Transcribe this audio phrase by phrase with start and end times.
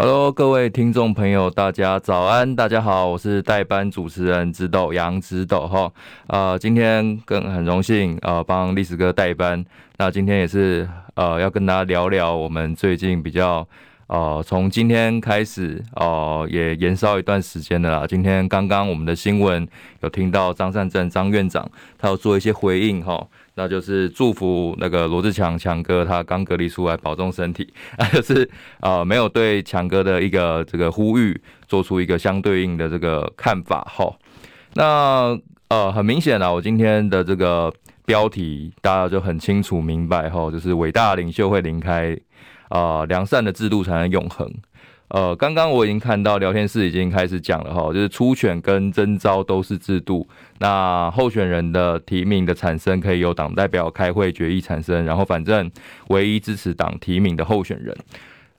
[0.00, 5.92] Hello，各位听众朋友，大家早安，大家好，我是代班主持人直斗杨直斗哈。
[6.28, 9.64] 呃，今天更很荣幸呃帮历史哥代班。
[9.96, 13.66] 那今天也是呃要跟大家聊聊我们最近比较
[14.06, 18.06] 呃从今天开始、呃、也延烧一段时间的啦。
[18.06, 19.66] 今天刚刚我们的新闻
[20.02, 21.68] 有听到张善政张院长
[21.98, 23.26] 他要做一些回应哈。
[23.58, 27.68] 那就是祝福那个罗志强强哥，他刚隔离出来，保重身体。
[27.98, 28.48] 那 就是
[28.78, 34.16] 呃，没有对强哥的一个这个呼吁做出一个相对应的这个看法哈。
[34.74, 35.36] 那
[35.70, 37.72] 呃，很明显啊，我今天的这个
[38.06, 42.16] 标题大家就很清楚明白哈，就是伟大领袖会离开，
[42.68, 44.48] 啊、呃，良善的制度才能永恒。
[45.08, 50.28] 呃，刚刚我已经看到聊天室已经开始讲了哈，就是初选跟征召都是制度，
[50.58, 55.70] 那候选人的提名的产生可以由党代表开会决议产生，然后反正
[56.08, 57.96] 唯一支持党提名的候选人。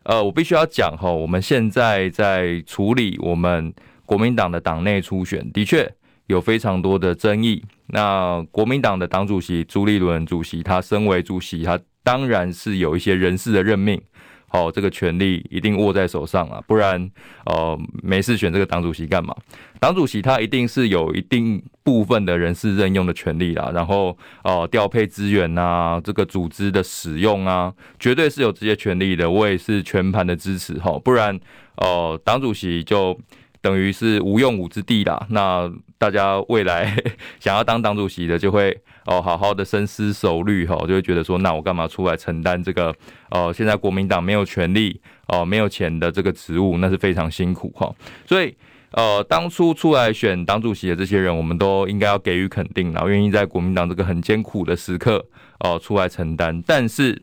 [0.03, 3.71] 呃，我必须要讲哈，我们现在在处理我们
[4.07, 5.87] 国民党的党内初选，的确
[6.25, 7.63] 有非常多的争议。
[7.91, 14.01] 那国民党的党主席朱立伦主席，他身为主席，他当然是有一些人事的任命。
[14.49, 17.09] 好，这个权力一定握在手上啊，不然，
[17.45, 19.33] 呃，没事选这个党主席干嘛？
[19.79, 29.29] 党主席他一定是有一定部分的人事任用的权利啦，然后，呃，调配资源啊，这个组织的使用啊，绝对是有这些权利的。
[29.29, 31.39] 我也是全盘的支持哈，不然，
[31.77, 33.17] 呃，党主席就。
[33.61, 35.27] 等于是无用武之地啦。
[35.29, 36.95] 那大家未来
[37.39, 42.95] 想要当党主席的，就会哦好好的深思熟虑哈，就会觉得说，那我干嘛出来承担这个？
[43.31, 47.93] 哦，现在国民党没有权力哦，没有钱的这个职务，那是非常辛苦哈。
[48.25, 48.55] 所以
[48.91, 55.23] 呃，当初出来选党主席的这些人，我们都应该要给予肯定，然后愿意在国民党这个很艰苦的时刻
[55.59, 56.63] 哦出来承担。
[56.65, 57.21] 但是，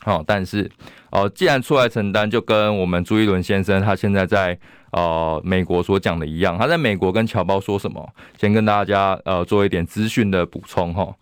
[0.00, 0.70] 好，但是
[1.10, 4.56] 哦，既然出来承担，就跟我们朱一伦先生他现在在。
[4.96, 8.08] 呃，美国所讲的一样，他在美国跟侨胞说什么？
[8.40, 11.14] 先跟大家呃做一点资讯的补充哈。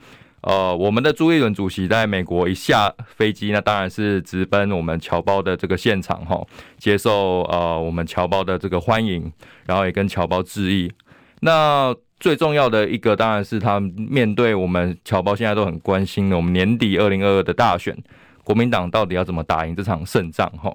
[0.42, 6.40] 呃，我们的朱一伦主席在美国一下飞机，那当然是直奔我们侨胞的这个现场哈，
[6.78, 9.32] 接受呃我们侨胞的这个欢迎，
[9.66, 10.92] 然后也跟侨胞致意。
[11.40, 17.96] 那最重要的一个当然是他面对我们侨胞现在都很关心的，我们年底二零二二的大选。
[18.44, 20.46] 国民党到底要怎么打赢这场胜仗？
[20.58, 20.70] 哈，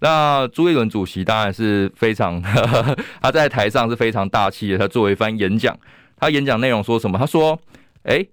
[0.00, 4.78] 那朱一伦主席当然是非常呵呵， 他在台上是非常大气的。
[4.78, 5.76] 他做一番演讲，
[6.16, 7.18] 他演讲内容说什么？
[7.18, 7.58] 他说
[8.04, 8.28] ：“诶，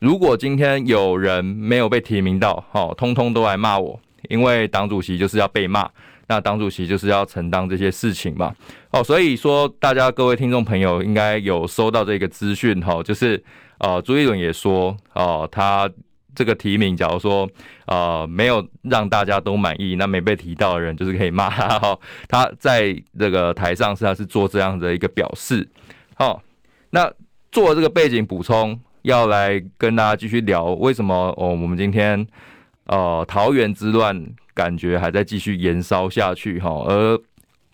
[0.00, 5.88] 如果今天有人没有被提名到，哈，通通都来骂我，因为党主席就是要被骂，
[6.26, 8.54] 那党主席就是要承担这些事情嘛。
[8.90, 13.42] 哦，所以说大家各位听众朋友应该有收到这个资讯，哈，就是
[13.78, 15.88] 呃，朱一伦也说，哦，他。”
[16.38, 17.50] 这个提名，假如说
[17.86, 21.98] 呃没有让大家都满意，那没被提到的人就是可以骂他哈。
[22.28, 25.68] 他在这个台上是他是做这样的一个表示。
[26.14, 26.40] 好，
[26.90, 27.12] 那
[27.50, 32.24] 做这个背景补充，要来跟大家继续聊为什么哦，我们今天
[32.86, 37.20] 呃桃园之乱感觉还在继续延烧下去哈，而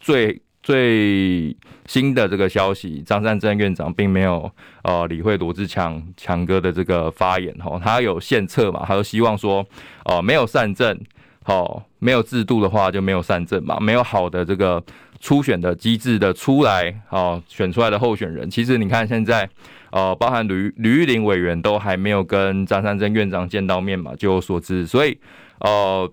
[0.00, 0.40] 最。
[0.64, 1.54] 最
[1.84, 4.50] 新的这个消息，张善政院长并没有
[4.82, 9.58] 呃理会罗志强强哥的这个发言哈，他有献策嘛，他就希望说
[10.06, 10.98] 哦、呃、没有善政，
[11.42, 14.82] 好没有制度的话就没有善政嘛，没有好的这个
[15.20, 19.46] 初选的机制的出来，哦选出来的候选人，其实你看现在
[19.90, 25.18] 呃包含吕吕玉玲委员都还没有跟张善政院长见到面嘛，据我所知，所以
[25.58, 26.10] 呃。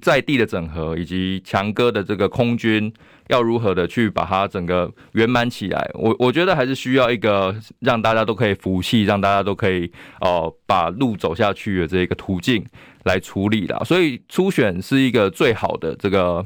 [0.00, 2.92] 在地的整合以及强哥的这个空军
[3.28, 9.90] 要如何的去把它整个圆满起来，我我觉得还是需要一个让大家都可以服气，让大家都可以
[10.20, 12.64] 哦、把路走下去的这个途径
[13.04, 13.78] 来处理啦。
[13.84, 16.44] 所以初选是一个最好的这个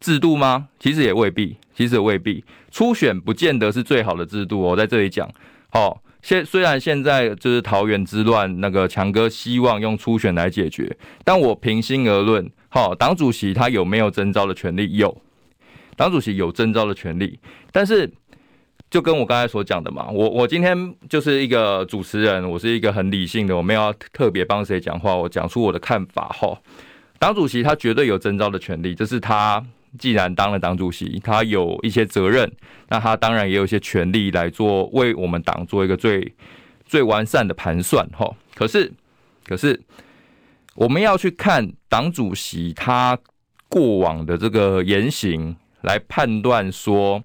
[0.00, 0.68] 制度吗？
[0.78, 4.60] 其实也未必，其实也未必，初选不见得是最好的制度。
[4.60, 5.28] 我在这里讲，
[5.70, 6.01] 好。
[6.22, 14.96] 现虽然现在就是桃园之乱，那个强哥希望用初选来解决，但我平心而论，好，党主席他有没有征召的权利？
[14.96, 15.20] 有，
[15.96, 17.38] 党主席有征召的权利，
[17.72, 18.08] 但是
[18.88, 26.28] 就跟我刚才所讲的嘛，我我今天就是一个主持人，我是一个很理性的，我没有特别帮谁讲话，我讲出我的看法。
[26.28, 26.56] 哈，
[27.18, 29.64] 党主席他绝对有征召的权利，这是他。
[29.98, 32.50] 既然当了党主席，他有一些责任，
[32.88, 36.32] 那他当然也有一些权利来做为我们党做一个最
[36.84, 38.30] 最完善的盘算哈。
[38.54, 38.90] 可是
[39.46, 39.80] 可是
[40.74, 43.18] 我们要去看党主席他
[43.68, 47.22] 过往的这个言行，来判断说，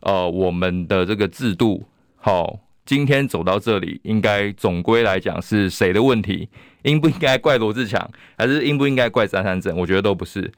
[0.00, 1.84] 呃，我们的这个制度，
[2.16, 6.48] 好，今天走到这里，应该总归来讲是谁的问题？
[6.82, 9.76] 应不应该怪罗志强，还是应不应该怪张善政？
[9.78, 10.52] 我觉得都不是。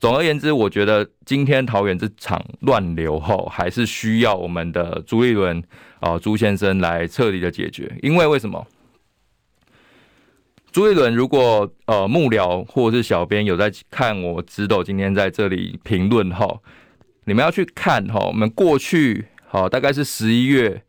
[0.00, 5.62] 总而言之，我觉得今天桃园这场乱流后，还是需要我们的朱立伦
[5.98, 7.92] 啊、朱先生来彻底的解决。
[8.00, 8.64] 因为为什么？
[10.70, 16.62] 朱立伦如果呃幕僚或者是小编有在看我知道今天在这里评论后，
[17.24, 20.82] 你们要去看哈，我们过去好大概是十一月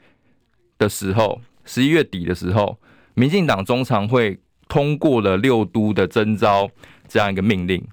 [0.78, 2.78] 的时候，十一月底的时候，
[3.16, 6.70] 民进党中常会通过了六都的征召
[7.08, 7.84] 这样一个命令。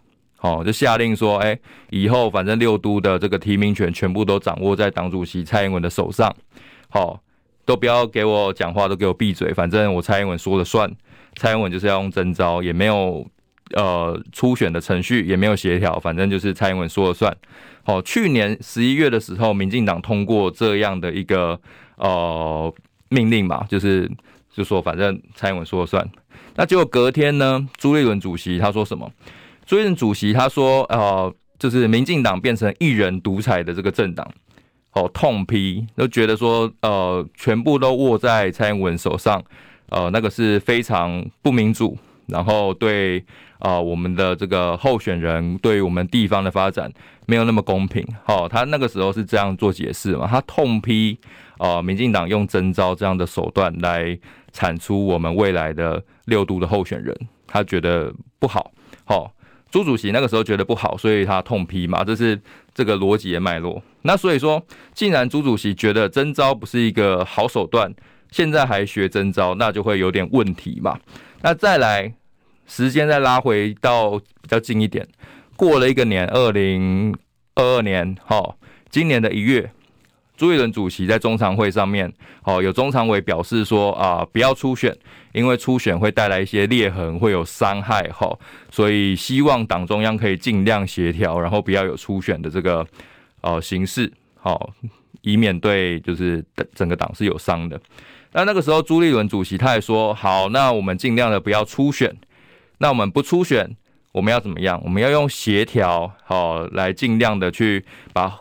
[0.47, 1.59] 哦，就下令说，哎，
[1.91, 6.33] 以后反正六都的这个提名权全部都掌握在党主席蔡英文的手上，
[6.89, 7.21] 好，
[7.65, 10.89] 都不要给我讲话，都给我闭嘴，反正我蔡英文说了算，
[11.35, 13.27] 蔡英文就是要用征招，也没有
[13.73, 17.37] 呃初选的程序，也没有协调，反正就是蔡英文说了算。
[17.83, 21.59] 好，去年十一月的时候，民进党通过这样的一个
[21.97, 22.73] 呃
[23.09, 24.09] 命令嘛，就是
[24.53, 26.09] 就说反正蔡英文说了算，
[26.55, 29.11] 那结果隔天呢，朱立伦主席他说什么？
[29.67, 34.25] 朱立伦主席他说：“呃，就是民进党变成一人独裁的这个政党，
[34.93, 39.43] 哦，痛批，都觉得说，呃，全部都握在蔡英文手上，
[39.89, 43.19] 呃，那个是非常不民主，然后对
[43.59, 46.89] 啊、呃，我们的这个候选人，对于我们地方的发展
[47.27, 48.07] 没有那么公平。
[48.27, 51.19] 哦，他那个时候是这样做解释嘛，他痛批
[51.59, 54.17] 啊、呃，民进党用征召这样的手段来
[54.53, 57.13] 产出我们未来的六都的候选人，
[57.49, 58.71] 他觉得不好，
[59.05, 59.31] 好、哦。”
[59.77, 62.41] 朱主席那个时候觉得不好，所以他痛批嘛，这是
[62.73, 63.83] 这个逻辑的脉络。
[64.03, 64.65] 那所以说，
[64.95, 67.95] 既然朱主席觉得征召不是一个好手段，
[68.31, 70.99] 现在还学征召，那就会有点问题嘛。
[71.43, 72.11] 那再来，
[72.67, 75.07] 时间再拉回到比较近一点，
[75.57, 77.15] 过了一个年，二零
[77.55, 78.57] 二二年，哈，
[78.89, 79.71] 今年的一月。
[80.37, 82.13] 朱立伦主席在中常会上面，
[82.45, 84.95] 哦，有中常委表示说啊，不要初选，
[85.33, 88.39] 因为初选会带来一些裂痕，会有伤害，哈，
[88.71, 92.87] 所以希望党中央可以尽量协调，然后不要有初选的这个
[93.41, 94.71] 呃形式，好，
[95.23, 96.45] 以免对就是
[96.75, 97.81] 整个党是有伤的。
[98.33, 102.15] 那那个时候朱立伦主席他也说，好，那我们尽量的不要初选，
[102.79, 103.75] 那我们不初选，
[104.13, 104.79] 我们要怎么样？
[104.85, 107.83] 我们要用协调，好，来尽量的去
[108.13, 108.39] 把。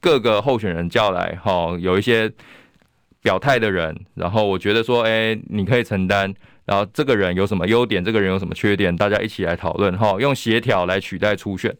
[0.00, 2.32] 各个候选人叫来，哈，有一些
[3.22, 6.32] 表态的人，然后我觉得说，哎，你可以承担，
[6.64, 11.76] 然后这个人有什么优点，这个人有什么缺点，大家一起来讨论，哈，用协调来取代初选。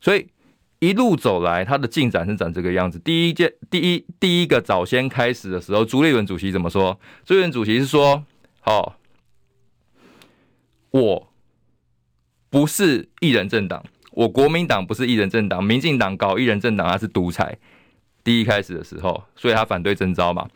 [0.00, 0.26] 所以
[0.78, 2.98] 一路走来，他的进展是长这个样子。
[2.98, 6.98] 第一件，第一第一个早先开始的时候，朱立伦主席怎么说？
[7.24, 8.24] 朱立伦主席是说，
[8.64, 8.94] 哦，
[10.90, 11.32] 我
[12.50, 13.84] 不是一人政党。
[14.16, 17.58] 我国民党不是一人政党，民进党搞一人政党，他是独裁。
[18.24, 20.48] 第一开始的时候，所以他反对征召嘛。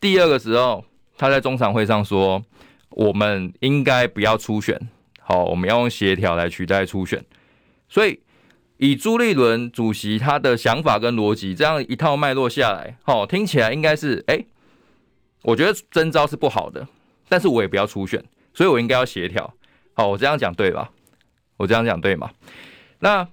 [0.00, 0.84] 第二个时候，
[1.16, 2.42] 他在中常会上说，
[2.90, 4.76] 我们应该不要初选，
[5.20, 7.24] 好，我们要用协调来取代初选。
[7.88, 8.18] 所以，
[8.78, 14.44] 以朱立伦主席他的想法跟逻辑，这样一套脉络下来，好，听起来应该是，哎，
[15.42, 16.88] 我觉得征召是不好的，
[17.28, 19.54] 但是我也不要初选，所以我应该要协调。
[19.94, 20.90] 好，我这样讲对吧？
[21.58, 22.32] 我这样讲对吗？
[23.00, 23.26] 那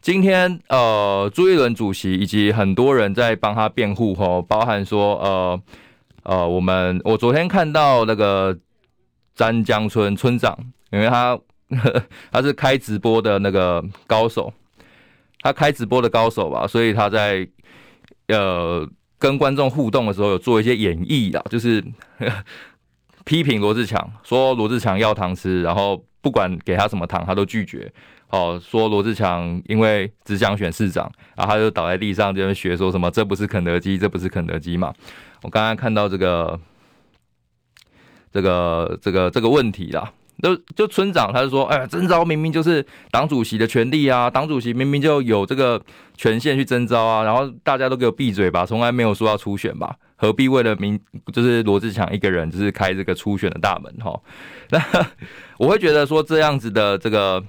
[0.00, 5.62] 今天呃，朱一伦主席以及很多人在帮他辩护吼，包含说呃
[6.24, 8.56] 呃，我们我昨天看到那个
[9.34, 10.56] 詹江村村长，
[10.90, 11.36] 因为他
[11.70, 14.52] 呵 他是开直播的那个高手，
[15.40, 17.48] 他开直播的高手吧，所以他在
[18.28, 18.86] 呃
[19.18, 21.82] 跟观众互动的时候有做一些演绎啦，就是
[23.24, 27.90] 批评罗志强，说罗志强要糖吃，然后不管给他什么糖，他都拒绝。
[28.34, 34.92] 哦，说罗志强因为只想选市长，然后他就倒在地上，就学说什么这不是肯德基，这不是肯德基嘛。
[35.42, 36.58] 我刚刚看到这个
[38.32, 40.12] 这个这个这个问题啦，
[40.42, 45.80] 就就村长他就说，哎呀，征召明明就是党主席的权利啊，党主席明明就有这个
[46.16, 50.98] 权限去征召啊，然后大家都给我闭嘴吧，从来没有说要初选吧，何必为了民
[51.32, 54.20] 就是罗志强一个人就是开这个初选的大门哈？
[54.70, 54.82] 那
[55.56, 57.40] 我会觉得说这样子的这个。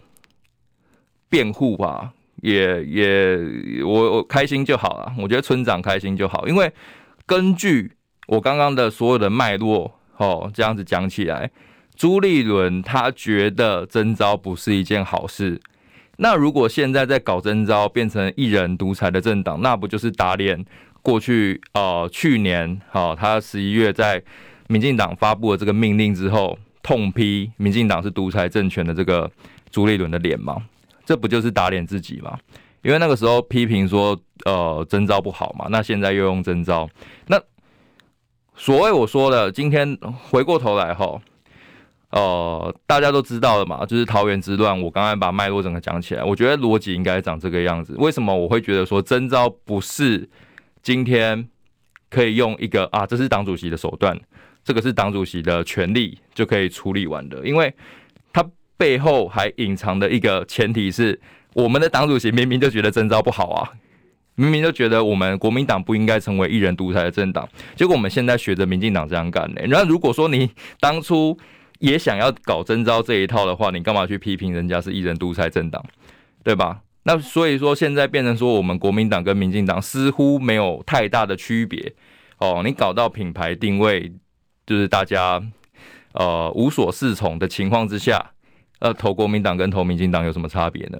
[1.36, 5.14] 辩护吧，也也我我开心就好了。
[5.20, 6.72] 我觉得村长开心就好，因为
[7.26, 7.92] 根据
[8.28, 11.52] 我刚刚的所有的脉络，哦，这样子讲起来，
[11.94, 15.60] 朱立伦他觉得征召不是一件好事。
[16.20, 20.64] 那如果现在在搞征召，变成一人独裁的政党，那不就是打脸
[21.02, 21.60] 过去？
[21.74, 24.24] 呃，去年，好，他十一月在
[24.70, 26.58] 民进党发布了这个命令之后。
[26.88, 29.28] 痛批民进党是独裁政权的这个
[29.72, 30.58] 朱立伦的脸吗？
[31.06, 32.38] 这不就是打脸自己吗？
[32.82, 36.88] 因为那个时候批评说，呃，征召不好嘛，那现在又用征召，
[37.28, 37.42] 那
[38.56, 39.98] 所谓我说的，今天
[40.30, 41.20] 回过头来哈，
[42.12, 47.96] 呃，大家都知道了嘛，就是桃园之乱，我刚才把脉络整个讲起来，我觉得逻辑应该长这个样子。
[47.98, 50.30] 为什么我会觉得说征召不是
[50.84, 51.50] 今天
[52.10, 54.16] 可以用一个啊，这是党主席的手段，
[54.64, 57.46] 这个是党主席的权利就可以处理完的？
[57.46, 57.74] 因为
[58.78, 61.20] 背后还隐藏的一个前提是。
[61.56, 63.72] 我们的党主席明明就觉得征召不好啊，
[64.36, 69.62] 明明就觉得我们国民党不应该成为一人独裁的政党，结果我们现在学着民进党这样干呢？
[69.70, 70.52] 然后如果说你
[70.82, 71.38] 当初
[71.80, 75.82] 也想要搞征召这一套的话，你干嘛去批评人家是一人独裁政党，
[76.44, 76.82] 对吧？
[77.04, 81.94] 那所以说现在变成说我们国民党跟民进党似乎没有太大的区别
[82.40, 84.12] 哦，你搞到品牌定位
[84.68, 85.42] 就是大家
[86.12, 88.32] 呃无所适从的情况之下，
[88.80, 91.00] 呃投国民党跟投民进党有什么差别呢？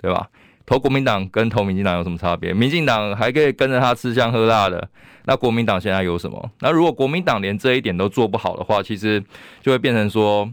[0.00, 0.28] 对吧？
[0.64, 2.52] 投国民党跟投民进党有什么差别？
[2.52, 4.88] 民进党还可以跟着他吃香喝辣的，
[5.24, 6.50] 那国民党现在有什么？
[6.60, 9.24] 那如果国民党连这一点都做不好的话，其实
[9.62, 10.50] 就会变成说，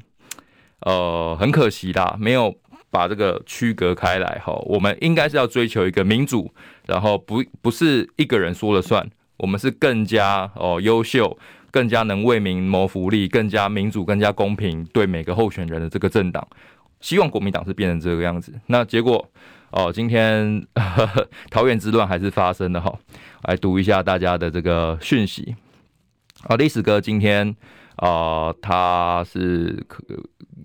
[0.79, 2.55] 呃，很可惜啦，没有
[2.89, 4.53] 把这个区隔开来哈。
[4.65, 6.49] 我们应该是要追求一个民主，
[6.87, 11.37] 然后不不是一个人说了算，我们是更加哦优秀，
[11.75, 16.47] 更加能为民谋福利，更加民主、更加公平对每个候选人的这个政党。
[17.01, 19.29] 希望国民党是变成这个样子，那结果
[19.71, 20.65] 哦，今天
[21.51, 22.97] 桃园之乱还是发生了哈。
[23.43, 25.53] 来读一下大家的这个讯息
[26.43, 27.53] 啊，历史哥今天
[27.97, 29.85] 啊，他是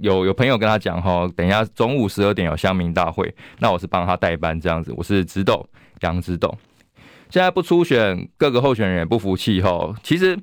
[0.01, 5.69] 有有朋友跟他讲哈，等一下中午十二点有乡民大会，那我是帮他代班这样子，我是直斗
[6.03, 6.57] 杨直斗，
[7.31, 10.39] 现在不出选，各个候选人也不服气哈，其实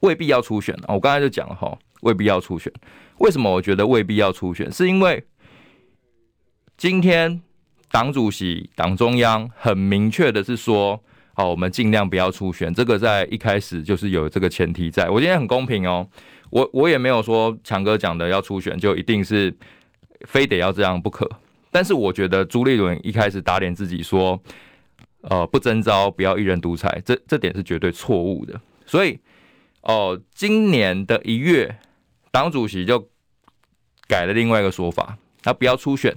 [0.00, 2.72] 未必要出选，我刚才就讲了哈，未必要出选。
[3.18, 4.70] 为什么我觉得未必要出选？
[4.72, 5.22] 是因为
[6.76, 7.42] 今天
[7.90, 11.02] 党主席、党中央很明确的是说，
[11.34, 12.72] 好，我们尽量不要出选。
[12.72, 15.10] 这个在一开始就是有这个前提在。
[15.10, 16.08] 我今天很公平哦，
[16.48, 19.54] 我我也没有说强哥讲的要出选就一定是
[20.22, 21.30] 非得要这样不可。
[21.70, 24.40] 但是我觉得朱立伦一开始打脸自己说，
[25.20, 28.58] 呃，不征召，不要一人独裁，这这点是绝对错误的。
[28.90, 29.20] 所以
[29.82, 31.78] 哦，今年的一月。
[32.32, 33.10] 党主席就
[34.06, 36.16] 改了另外一个说法，他不要初选，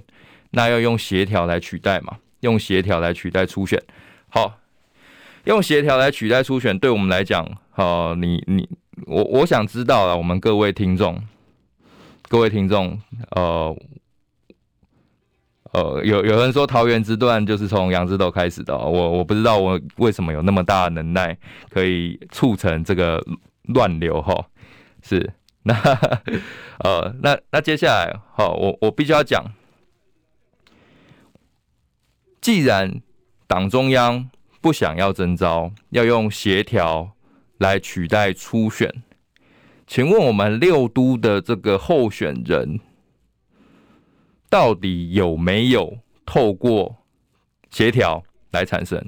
[0.50, 2.18] 那要用协调来取代嘛？
[2.38, 3.82] 用协调来取代初选，
[4.28, 4.60] 好，
[5.42, 8.68] 用协调来取代初选，对我们来讲，好，你你
[9.06, 11.20] 我我想知道了，我们各位听众，
[12.28, 12.96] 各位听众，
[13.30, 13.76] 呃
[15.74, 21.36] 呃，有有人说桃园之乱就是从杨枝斗开始的，我我不知道我为什么有那么大能耐
[21.68, 23.20] 可以促成这个
[23.64, 24.46] 乱流哈，
[25.02, 25.32] 是。
[25.66, 25.74] 那
[26.78, 29.42] 呃，那那接下来，好，我我必须要讲，
[32.40, 33.00] 既然
[33.46, 34.28] 党中央
[34.60, 37.12] 不想要征召，要用协调
[37.56, 39.02] 来取代初选，
[39.86, 42.78] 请问我们六都的这个候选人，
[44.54, 46.94] 到底有没有透过
[47.72, 49.04] 协调来产生？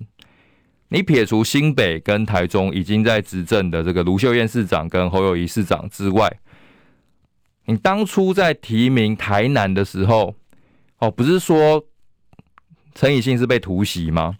[0.88, 6.28] 你撇除新北跟台中已经在执政的这个卢秀燕市长跟侯友宜市长之外，
[7.66, 10.34] 你当初在提名台南的时候，
[10.98, 11.86] 哦，不是说
[12.96, 14.36] 陈以信是被突袭吗？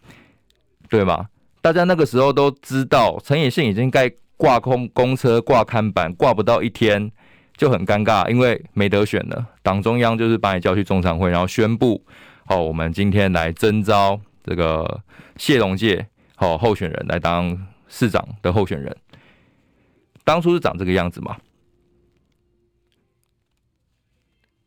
[0.88, 1.28] 对吗？
[1.60, 7.12] 大家那个时候都知道，陈以信已经该挂空公车、挂看板，挂不到一天
[7.56, 9.46] 就很尴尬，因为没得选了。
[9.62, 12.04] 党中央就是把你叫去中常会，然后宣布，
[12.46, 15.02] 哦，我们今天来征召这个
[15.36, 16.06] 谢龙介，
[16.38, 18.96] 哦，候选人来当市长的候选人。
[20.25, 21.36] 当初是长这个样子嘛？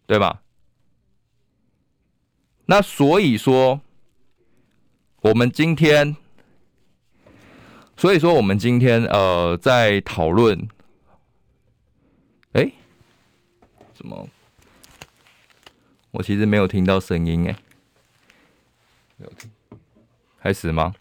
[0.08, 0.42] 对吧？
[2.66, 3.82] 那所以说，
[5.22, 6.16] 我们今天，
[7.98, 10.68] 所以说我们今天呃，在讨论，
[12.54, 12.72] 哎，
[14.00, 14.30] 怎么？
[16.12, 17.56] 我其实没有听到声音哎，
[19.18, 19.52] 没有听，
[20.42, 20.94] 开始吗？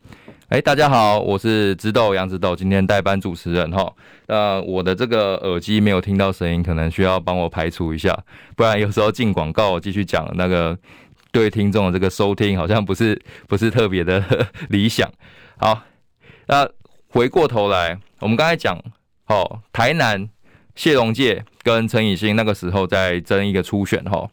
[0.48, 3.94] 哎，大家好，我是直斗杨直斗，今天代班主持人哈。
[4.26, 8.18] 那我的这个耳机没有听到声音，可能需要帮我排除一下，
[8.56, 10.76] 不然有时候进广告继续讲那个
[11.30, 14.20] 对听众的这个收听好像不是不是特别的
[14.70, 15.08] 理想。
[15.58, 15.84] 好，
[16.48, 16.68] 那
[17.10, 18.76] 回过头来，我们刚才讲，
[19.26, 20.28] 哦，台南
[20.74, 24.26] 谢龙介跟陈以信那个时候在争一个初选哈。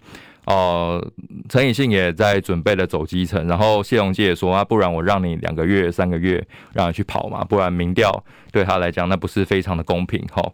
[0.46, 1.06] 哦，
[1.50, 8.24] 陈以信也在准备了走基层，然后谢龙介也说啊，不然我让你两个月、三个月让你去跑嘛，不然民调
[8.54, 10.50] 对他来讲那不是非常的公平哈。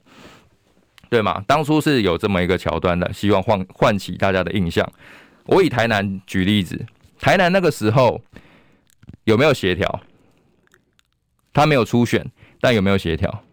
[1.10, 1.44] 对嘛？
[1.46, 4.90] 当初是有这么一个桥段的，希望唤唤起大家的印象。
[5.46, 6.86] 我以台南举例子，
[7.20, 8.22] 台南那个时候
[9.26, 10.00] 有没有协调？
[11.54, 12.26] 他没有初选，
[12.62, 13.44] 但有没有协调？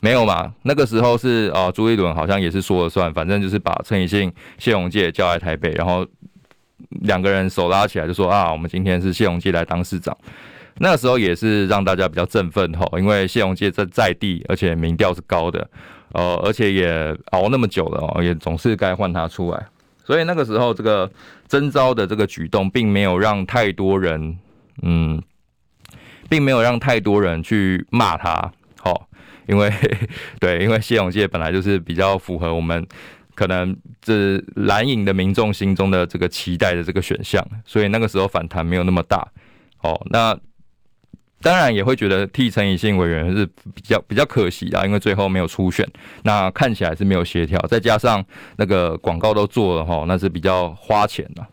[0.00, 0.52] 没有嘛？
[0.62, 6.06] 那个时候是哦，朱一伦好像也是说了算，反正就是把陈以信、谢龙介叫来台北，然后
[7.02, 10.16] 两个人手拉起来就说啊，我们今天是谢龙介来当市长。
[10.80, 15.68] 那个时候也是让大家比较振奋吼，因为谢龙介在在地，而且民调是高的，
[16.12, 19.66] 呃，而且也熬那么久了哦，也总是该换他出来。
[20.04, 21.10] 所以那个时候这个
[21.48, 24.38] 征召的这个举动，并没有让太多人，
[24.82, 25.20] 嗯，
[26.28, 28.52] 并没有让太多人去骂他，
[29.48, 29.72] 因为
[30.38, 32.86] 对，因为谢永介本来就是比较符合我们
[33.34, 39.26] 可能这蓝营的民众心中的这个期待的这个选项，所以那个时候反弹没有那么大，
[39.82, 40.38] 哦，那。
[41.40, 45.86] 当然也会觉得替陈以信委员是比较比较可惜啊，因为最后没有初选，
[46.24, 48.24] 那看起来是没有协调，再加上
[48.56, 51.46] 那个广告都做了哈，那是比较花钱的。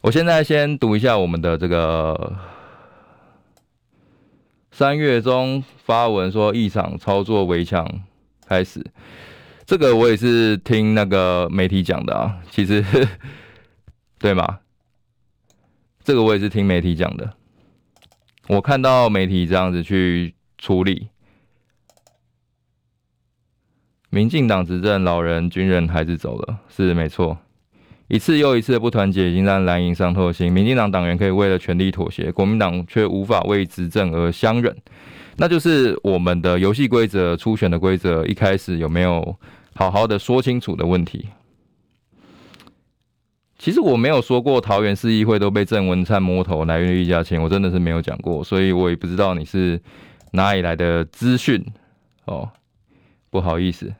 [0.00, 2.36] 我现在先读一下我们的这个
[4.78, 8.02] 三月中发文说一场操作围墙
[8.46, 8.84] 开始，
[9.64, 12.84] 这个我也是听那个媒体讲的啊，其实
[14.20, 14.58] 对吗？
[16.04, 17.32] 这个我也是听媒体讲的。
[18.48, 21.08] 我看到媒体这样子去处理，
[24.10, 27.38] 民进党执政，老人、军人、孩子走了，是没错。
[28.08, 30.52] 一次又一次的不团结，已经让蓝营伤透心。
[30.52, 34.76] 民进党党员可以为了权力妥协，国民党却无法为执政而相忍。
[35.36, 39.36] 那就是我们的游戏规则、初选的规则，一开始有没有
[39.74, 41.28] 好好的说清楚的问题。
[43.58, 49.80] 其实我没有说过桃园市议会都被郑文灿摸头来源于议价钱，我真的是没有讲过，所以我也不知道你是
[50.32, 51.64] 哪里来的资讯
[52.26, 52.48] 哦，
[53.30, 53.92] 不好意思。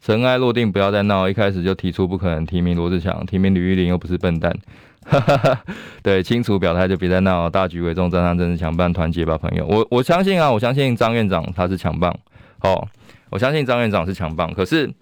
[0.00, 4.56] 尘埃落定，不要再闹，一开始就提出不可能提名罗志祥，提名吕玉玲又不是笨蛋，
[5.04, 5.64] 哈哈哈。
[6.02, 9.66] 对，清楚表态就别再闹，大局为重，站上政治强棒，团结吧，朋友。
[9.66, 12.16] 我我相信啊，我相信张院长他是强棒，
[12.62, 12.88] 哦，
[13.30, 14.92] 我相信张院长是强棒，可是。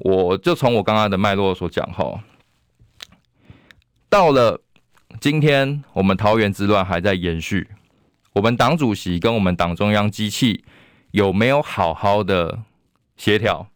[0.00, 2.22] 我就从我刚刚的脉络所讲哈，
[4.08, 4.60] 到了
[5.18, 7.66] 今天，我们桃园之乱还在延续，
[8.34, 10.62] 我们党主席跟我们党中央机器
[11.10, 12.60] 有没有好好的
[13.16, 13.66] 协调？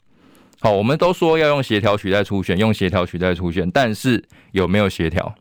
[0.63, 4.23] 好，我们都说要用协调取代初选，用协调取代初选，但是
[4.53, 5.35] 有没有协调？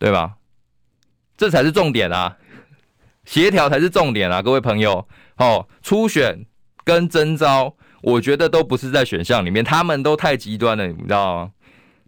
[0.00, 0.34] 对吧？
[1.36, 2.38] 这才是重点啊！
[3.24, 6.44] 协调才是重点啊，各位朋友，好，初选
[6.82, 7.76] 跟征召。
[8.00, 11.52] 我觉得都不是在选项里面，他们都太极端了，你知道吗？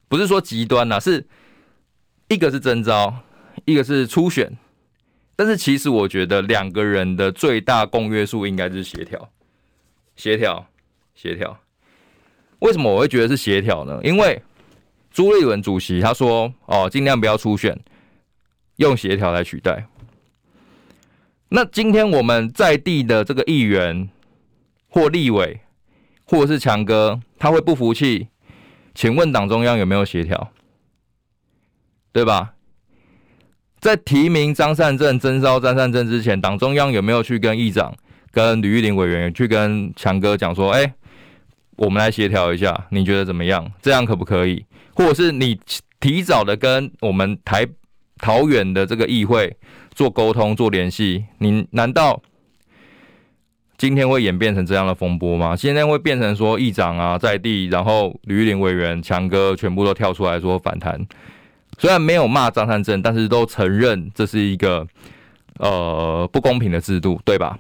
[0.09, 1.25] 不是说极端呐，是
[2.27, 3.23] 一个是征召，
[3.65, 4.59] 一个是初选。
[5.37, 9.31] 但是其实我觉得两个人的最大公约数应该是协调，
[10.17, 10.67] 协调，
[11.15, 11.59] 协调。
[12.61, 14.01] 为什么我会觉得是协调呢？
[14.03, 14.43] 因为
[15.11, 17.79] 朱立伦主席他说：“哦，尽量不要初选，
[18.77, 19.87] 用协调来取代。”
[21.51, 24.09] 那今天我们在地的这个议员
[24.89, 25.61] 或立委。
[26.27, 28.29] 或者是强哥，他会不服气？
[28.95, 30.53] 请问党中央有没有协调？
[32.13, 32.55] 对吧？
[33.79, 37.95] 在提名张善政、征召张善政之前，党中央有没有去跟议长、
[38.35, 40.93] 跟吕玉玲委员去跟强哥讲说：“哎，
[41.77, 43.71] 我们来协调一下，你觉得怎么样？
[43.81, 45.59] 这样可不可以？”或者是你
[46.01, 47.67] 提早的跟我们台
[48.19, 49.57] 桃园的这个议会
[49.95, 51.25] 做沟通、做联系？
[51.39, 52.21] 你难道？
[53.77, 55.57] 今天会演变成这样的风波吗？
[55.57, 61.05] 今天会变成说议长啊在地，然后吕玉玲委员、强哥全部都跳出来说反弹，
[61.77, 64.87] 虽然没有骂张善政，但是都承认这是一个
[65.59, 67.59] 呃不公平的制度，对吧？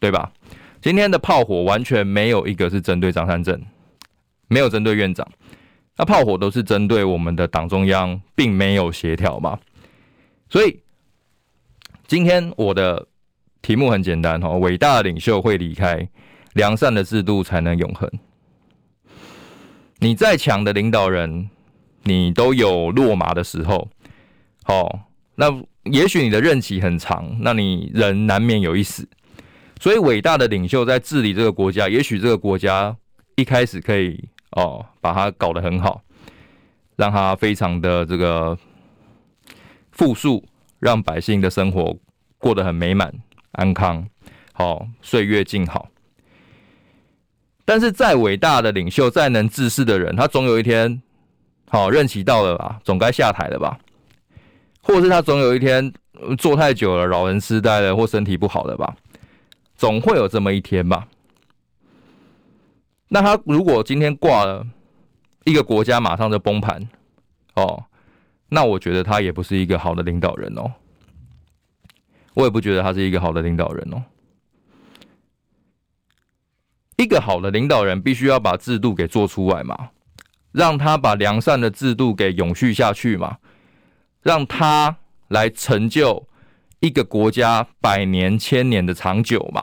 [0.00, 0.32] 对吧？
[0.80, 3.62] 今天的炮火完全没有一个是针对张三镇，
[4.48, 5.24] 没有针对院长，
[5.96, 9.56] 那炮火都是针对我们的党中央，并没有协调嘛。
[10.48, 10.80] 所以
[12.08, 13.06] 今天我的。
[13.62, 16.08] 题目很简单哈，伟大的领袖会离开，
[16.54, 18.10] 良善的制度才能永恒。
[19.98, 21.50] 你再强的领导人，
[22.04, 23.86] 你都有落马的时候。
[24.62, 25.00] 好，
[25.34, 29.06] 那也许你的任期很长，那你人难免有一死。
[29.80, 32.94] 所以，伟大的领袖在治理这个国家，也许这个国家
[33.36, 36.02] 一开始可以哦，把它搞得很好，
[36.96, 38.56] 让它非常的这个
[39.90, 40.44] 富庶，
[40.78, 41.96] 让百姓的生活
[42.36, 43.10] 过得很美满。
[43.52, 44.06] 安康，
[44.52, 45.88] 好，岁月静好。
[47.64, 51.00] 但是再伟大的领袖，再能治世的人，他总有一天，
[51.70, 53.78] 好，任期到了吧，总该下台了吧？
[54.82, 55.90] 或者是他总有一天
[56.36, 58.94] 坐太久了，老人痴呆了，或身体不好了吧？
[59.80, 61.08] 总会有这么一天吧。
[63.08, 64.66] 那他如果今天挂了，
[65.44, 66.86] 一个国家马上就崩盘，
[67.54, 67.82] 哦，
[68.50, 70.70] 那我觉得他也不是一个好的领导人哦。
[72.34, 74.04] 我也不觉得他是一个好的领导人哦。
[76.98, 79.88] 一个好的领导人必须要把制度给做出来嘛，
[80.52, 83.38] 让他把良善的制度给永续下去嘛，
[84.20, 86.28] 让他来成就
[86.80, 89.62] 一个国家百年千年的长久嘛。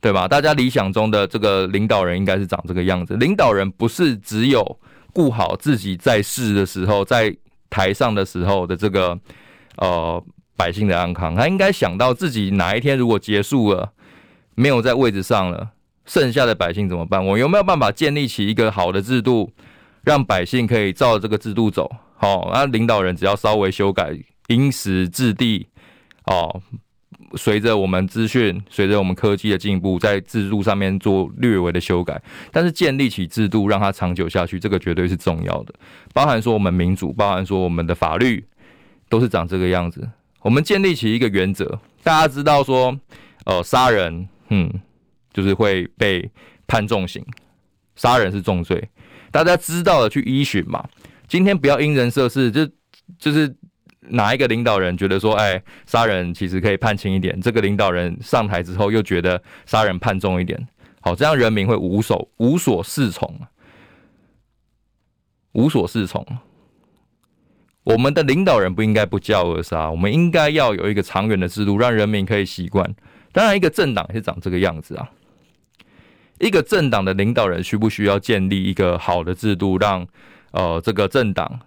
[0.00, 0.28] 对吧？
[0.28, 3.16] 大家理想中的这个领导人应该是长这个样子。
[3.16, 4.78] 领导人不是只有
[5.14, 7.34] 顾好自己在世的时候，在
[7.70, 9.18] 台上的时候的这个
[9.78, 10.22] 呃
[10.58, 13.92] 百姓的安康，他应该想到自己哪一天如果结束了，
[14.54, 15.70] 没有在位置上了，
[16.04, 17.24] 剩下的百姓怎么办？
[17.24, 19.50] 我有没有办法建立起一个好的制度，
[20.02, 21.90] 让百姓可以照这个制度走？
[22.18, 24.14] 好，那领导人只要稍微修改，
[24.48, 25.68] 因时制地，
[26.24, 26.62] 哦。
[27.36, 32.20] 随着我们资讯，随着我们科技的进步，在制度上面做略微的修改，
[32.52, 35.74] 但是建立起制度，让它长久下去，这个绝对是重要的。
[36.12, 38.44] 包含说我们民主，包含说我们的法律，
[39.08, 40.08] 都是长这个样子。
[40.42, 42.96] 我们建立起一个原则，大家知道说，
[43.46, 44.70] 呃，杀人，嗯，
[45.32, 46.30] 就是会被
[46.68, 47.24] 判重刑，
[47.96, 48.88] 杀人是重罪，
[49.32, 50.88] 大家知道的去依循嘛。
[51.26, 52.64] 今天不要因人设事，就
[53.18, 53.56] 就是。
[54.08, 57.40] 哪一个领导人觉得说，哎，杀人其实可以判轻一点？
[57.40, 60.68] 这个领导人上台之后又觉得杀人判重一点，
[61.00, 63.40] 好，这样人民会无所无所适从，
[65.52, 66.26] 无所适从。
[67.82, 72.94] 我们的领导人不应该不教而杀，我们应该要有一个长远的制度，让人民可以习惯。
[73.32, 75.10] 当然，一个政党是长这个样子啊。
[76.40, 80.06] 一个政党的领导人需不需要建立一个好的制度，让
[80.50, 81.60] 呃这个政党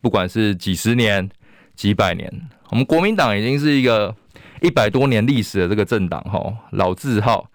[0.00, 1.30] 不管是几十年。
[1.74, 2.32] 几百年，
[2.70, 4.14] 我们国民党已经是一个
[4.60, 7.50] 一百多年历史的这个政党，哈，老字号，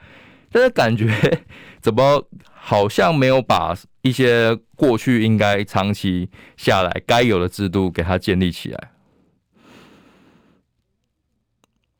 [0.51, 1.09] 但是感觉
[1.81, 8.91] 怎么好像没有把一些过去应该长期下来该有的制度给它建立起来。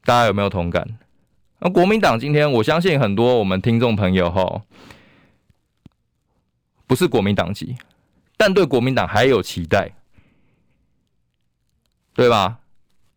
[0.04, 0.86] 大家有没有同感？
[1.60, 4.62] 那国民党今天，我相信很多我们听众朋友，哈，
[6.88, 7.76] 不是国民党籍，
[8.38, 9.92] 但对国民党还有期待。
[12.14, 12.60] 对吧？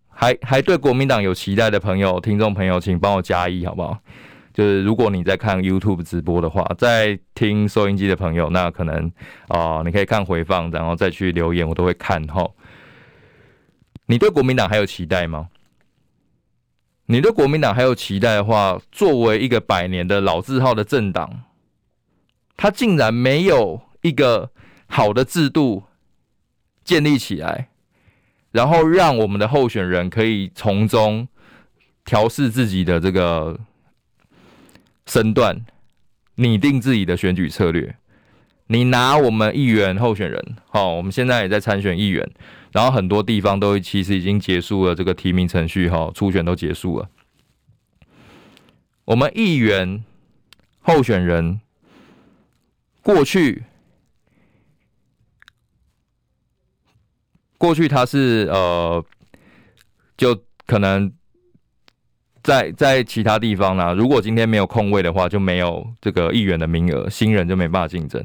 [0.08, 3.98] 还还对国民党有期待的朋友、听众朋友，请帮我加一，好不好？
[4.52, 9.10] 就是如果你在看 YouTube 直播的话，在听收音机的朋友，那可能
[9.48, 12.24] 啊、你可以看回放，然后再去留言，我都会看。
[12.26, 12.46] 哈，
[14.06, 15.48] 你对国民党还有期待吗？
[17.06, 21.44] 你对国民党还有期待的话，作为一个百年的老字号的政党，
[22.56, 24.50] 他竟然没有一个
[24.86, 25.84] 好的制度
[26.84, 27.70] 建立起来。
[28.52, 31.26] 然后让我们的候选人可以从中
[32.04, 33.58] 调试自己的这个
[35.06, 35.64] 身段，
[36.34, 37.96] 拟定自己的选举策略。
[38.66, 42.30] 你拿我们议员候选人，好，我们现在也在参选议员，
[42.70, 47.08] 然后很多地方都其实已经结束了这个提名程序，哈，初选都结束了。
[49.06, 50.04] 我们议员
[50.80, 51.60] 候选人
[53.02, 53.64] 过去。
[57.62, 59.04] 过去他是呃，
[60.16, 61.12] 就可能
[62.42, 63.94] 在在其他地方呢。
[63.94, 68.20] 如果今天没有空位的话，就没有这个议员的名额，新人就没办法竞争。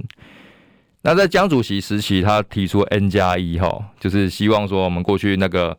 [1.03, 5.77] 那在江主席时期，他提出 N 加一哈，就是希望说我们过去那个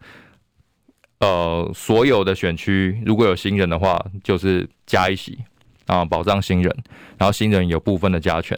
[1.19, 5.37] 呃所有的选区如果有新人的话，就是加一席
[5.87, 6.73] 啊，保障新人，
[7.19, 8.57] 然后新人有部分的加权。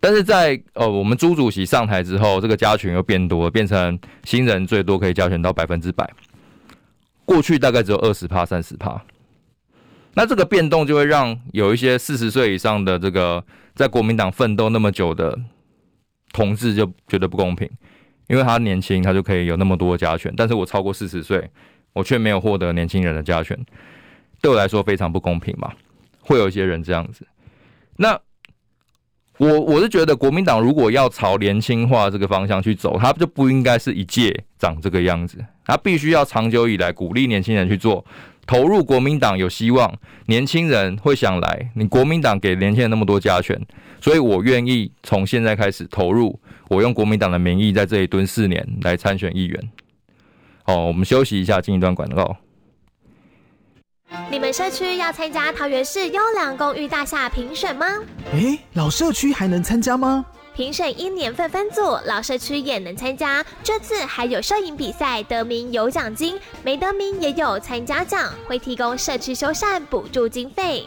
[0.00, 6.08] 但是在呃，我们朱主席上台之后，这个加权又变多，变成新人最多可以加权到百分之百。
[7.24, 9.02] 过去大概只有二十趴、三十趴。
[10.14, 15.36] 那这个变动就会让有一些四十岁以上的这个在国民党奋斗那么久的
[16.32, 17.68] 同志就觉得不公平，
[18.28, 21.50] 因为他年轻，他就可以有那么多加权，但是我超过四十岁，
[21.92, 23.58] 我却没有获得年轻人的加权，
[24.40, 25.72] 对我来说非常不公平嘛。
[26.20, 27.26] 会有一些人这样子，
[27.96, 28.20] 那。
[29.38, 38.04] 我我是觉得国民党如果要朝年轻化这个方向去走，他就不应该是一届长这个样子，他必须要长久以来鼓励年轻人去做，
[38.46, 39.94] 投入国民党有希望，
[40.26, 41.70] 年轻人会想来。
[41.76, 43.56] 你国民党给年轻人那么多加权，
[44.00, 49.70] 所以我愿意从现在开始投入，我用国民党的名义在这里蹲四年来参选议员。
[50.64, 52.36] 好，我们休息一下，进一段广告。
[54.30, 57.86] 你们社区要参加桃园市优良公寓大厦评审吗？
[58.32, 60.24] 诶，老社区还能参加吗？
[60.54, 63.44] 评审因年份分组，老社区也能参加。
[63.62, 70.86] 这次还有摄影比赛，得名有奖金，没得名也有参加奖，会提供社区修缮补助经费。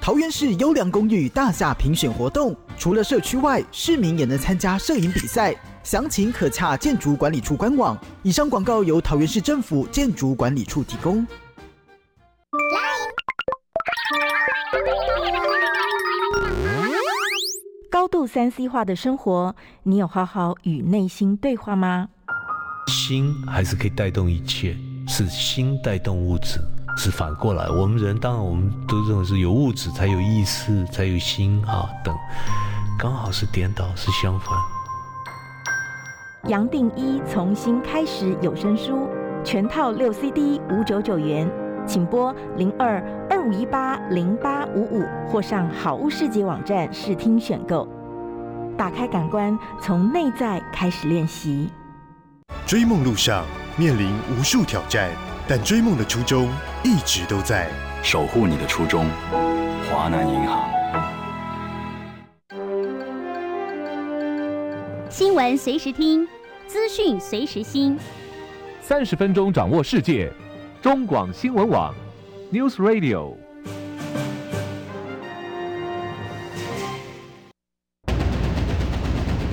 [0.00, 5.54] 桃园市优良公寓大厦评选活动，除了社区外，市民也能参加摄影比赛。
[5.82, 7.96] 详情可洽建筑管理处官网。
[8.22, 11.26] 以上广告由桃园市政府建筑管理处提供。
[17.90, 22.08] 高度三 C 化的生活，你有好好与内心对话吗？
[22.88, 26.58] 心还是可以带动一切，是心带动物质，
[26.96, 27.68] 是反过来。
[27.70, 32.14] 我们人当然我们都认为是有物质才有意识，才有心啊等，
[32.98, 34.48] 刚好是颠倒，是相反。
[36.48, 39.08] 杨定一从心开始有声书，
[39.42, 41.50] 全套六 CD 五九九元，
[41.86, 47.88] 请拨零二二五一八零八五五或上好物市集网站试听选购。
[48.76, 51.70] 打开感官，从内在开始练习。
[52.66, 53.44] 追梦路上
[53.76, 55.10] 面临无数挑战，
[55.46, 56.48] 但追梦的初衷
[56.82, 57.68] 一直都在。
[58.02, 59.06] 守护你的初衷，
[59.88, 60.68] 华南银行。
[65.08, 66.26] 新闻随时听，
[66.66, 67.98] 资讯随时新。
[68.82, 70.30] 三十分钟掌握世界，
[70.84, 71.94] 中广新闻网
[72.52, 73.34] ，News Radio。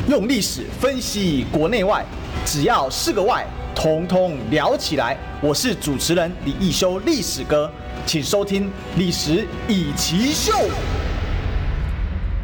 [0.09, 2.03] 用历史分析国内外，
[2.45, 5.17] 只要是个“外”，统统聊起来。
[5.41, 7.71] 我是主持人李一修，历史哥，
[8.05, 8.65] 请收听
[8.97, 10.51] 《历史以奇秀》。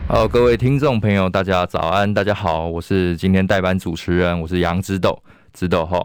[0.08, 5.21] 好，各位听众朋友，大家早安，大家好，我是今天代班主持人，我是杨直斗，
[5.52, 6.02] 直斗哈。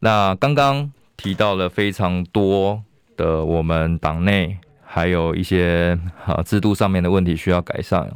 [0.00, 2.82] 那刚刚提到了非常多
[3.16, 8.10] 的我们党内还有一些啊制度上面的问题需要改善。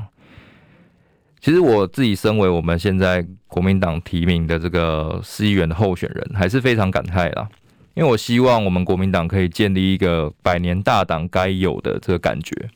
[1.41, 7.49] 其实我自己身为我们现在国民党提名的这个市议员的候选人，还是非常感慨啦。
[7.95, 12.71] 因为我希望我们国民党可以建立一个百年大党该有的这个感觉。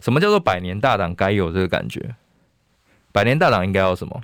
[0.00, 2.14] 什么叫做百年大党该有这个感觉？
[3.10, 4.20] 百年大党应该要什么？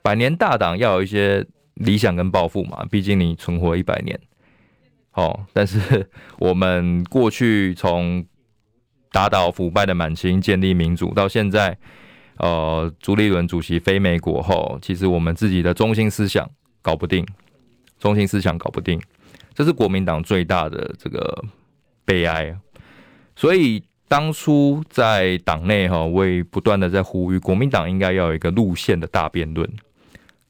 [0.00, 2.84] 百年大党要有一些理想跟抱负嘛。
[2.90, 4.18] 毕竟你存活一百年，
[5.12, 5.46] 哦。
[5.52, 6.08] 但是
[6.38, 8.24] 我们过去从
[9.10, 11.78] 打倒腐败的满清，建立民主，到现在。
[12.38, 17.24] 呃，朱立伦主席飞美国后，其实我们自己的中心思想搞不定，
[18.00, 19.00] 中心思想搞不定，
[19.54, 21.44] 这是国民党最大的这个
[22.06, 22.56] 悲哀。
[23.36, 29.70] 所以当初在党内哈，我也不断的在呼吁国民党应该要有一个路线的大辩论。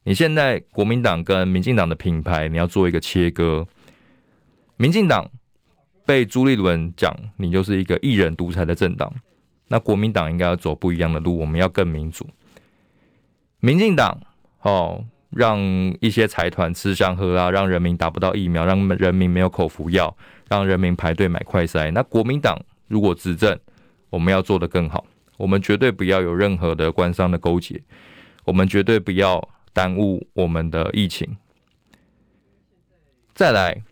[0.04, 3.66] 你现在国民党跟民进党的品牌，你要做一个切割。
[4.76, 5.30] 民进党
[6.04, 9.12] 被朱立伦讲，你就是一个一人独裁的政党。
[9.68, 12.28] 那国民党应该要走不一样的路，我们要更民主。
[13.60, 14.20] 民进党
[14.62, 15.60] 哦，让
[16.00, 20.14] 一些财团吃香喝辣，让人民打不到疫苗，让人民没有口服药，
[20.48, 21.92] 让人民排队买快筛。
[21.92, 23.56] 那国民党如果执政，
[24.10, 25.06] 我们要做得更好，
[25.38, 27.80] 我们绝对不要有任何的官商的勾结，
[28.44, 31.36] 我们绝对不要耽误我们的疫情。
[33.34, 33.82] 再来，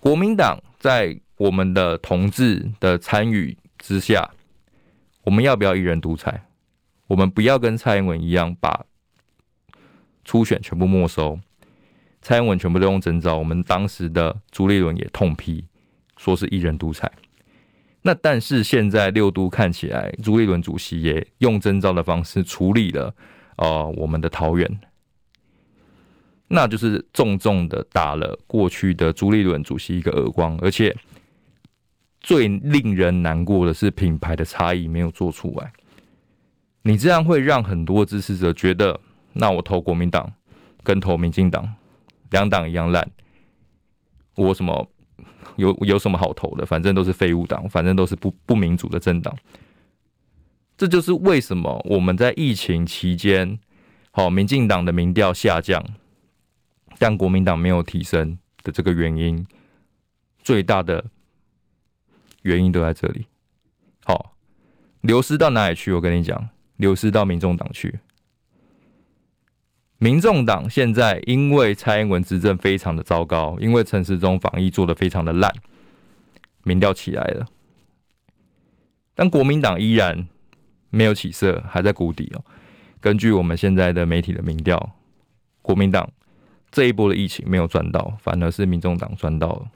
[0.00, 4.30] 国民党在我们的同志的参与之下。
[5.24, 6.46] 我们要不要一人独裁？
[7.06, 8.86] 我们不要跟蔡英文一样把
[10.24, 11.38] 初选全部没收，
[12.22, 13.36] 蔡英文全部都用征召。
[13.36, 15.66] 我们当时的朱立伦也痛批，
[16.16, 17.12] 说是一人独裁。
[18.00, 23.14] 那但是现在六都看起来，朱立伦主席也用征召的方式处理了，
[23.58, 24.80] 呃，我们的桃园，
[26.48, 30.96] 那就是重重的打了过去的朱立伦主席一个耳光，而且。
[32.20, 35.72] 最令人难过的是品牌的差异没有做出来，
[36.82, 39.00] 你这样会让很多支持者觉得，
[39.32, 40.30] 那我投国民党
[40.82, 41.72] 跟投民进党
[42.30, 43.08] 两党一样烂，
[44.34, 44.90] 我什么
[45.56, 46.66] 有有什么好投的？
[46.66, 49.34] 反正都是废物党，反正都是不不民主的政党。
[50.78, 53.58] 这就是为什么我们在疫情期间，
[54.10, 55.84] 好民进党的民调下降，
[56.98, 59.46] 但国民党没有提升的这个原因，
[60.42, 61.04] 最大的。
[62.42, 63.26] 原因都在这里，
[64.04, 64.36] 好，
[65.02, 65.92] 流失到哪里去？
[65.92, 67.98] 我跟你讲，流失到民众党去。
[69.98, 75.52] 民众党现在因为蔡英文执政非常的糟糕，因为陈时中防疫做的非常的烂，
[76.62, 77.46] 民调起来了，
[79.14, 80.28] 但国民党依然
[80.90, 82.44] 没有起色，还在谷底哦。
[83.00, 84.96] 根据我们现在的媒体的民调，
[85.62, 86.10] 国民党
[86.70, 89.70] 这一波的疫情没有赚到，反而是民众党赚到了。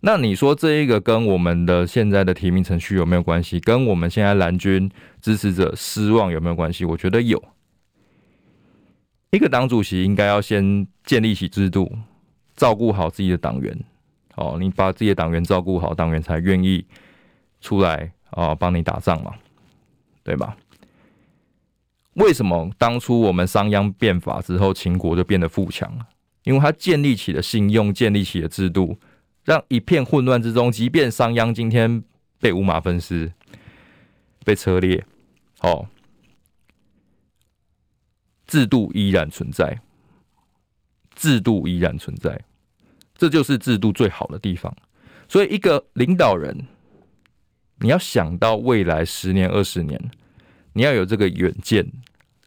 [0.00, 3.58] 那你说这一个跟我们的现在的提名程序有没有关系？
[3.58, 4.88] 跟我们现在蓝军
[5.20, 6.84] 支持者失望有没有关系？
[6.84, 7.42] 我觉得有。
[9.30, 11.90] 一个党主席应该要先建立起制度，
[12.54, 13.76] 照顾好自己的党员。
[14.36, 16.86] 哦，你把自己的党员照顾好，党员才愿意
[17.60, 19.34] 出来啊，帮你打仗嘛，
[20.28, 20.54] 对吧？
[22.16, 26.06] 为什么当初我们商鞅变法之后，秦国就变得富强了？
[26.44, 28.98] 因为他建立起了信用，建立起了制度。
[29.44, 32.04] 让一片混乱之中，即便商鞅今天
[32.38, 33.32] 被五马分尸、
[34.44, 35.02] 被车裂，
[35.62, 35.88] 哦，
[38.46, 39.80] 制度依然存在，
[41.14, 42.38] 制度依然存在，
[43.14, 44.76] 这就是制度最好的地方。
[45.26, 46.66] 所以，一个领导人，
[47.80, 50.00] 你要想到未来十年、二十年，
[50.72, 51.86] 你要有这个远见，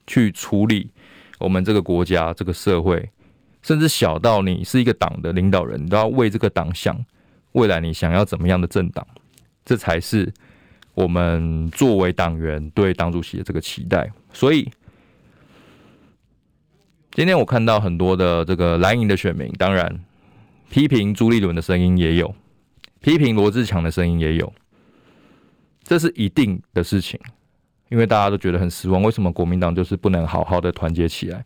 [0.06, 0.90] 去处理
[1.40, 3.10] 我们这个国家、这个社会。
[3.64, 7.06] 甚至小到你是一个党的领导人，都要为这个党想，
[7.52, 9.06] 未来你想要怎么样的政党，
[9.64, 10.34] 这才是
[10.96, 14.12] 我们作为党员对党主席的这个期待。
[14.34, 14.68] 所以，
[17.12, 20.04] 今天我看到很多的这个蓝营的选民，当然
[20.72, 22.34] 批评朱立伦的声音也有，
[23.00, 24.52] 批评罗志强的声音也有，
[25.84, 27.20] 这是一定的事情，
[27.90, 31.44] 因为大家都觉得很失望，为什么国民党就是不能好好的团结起来？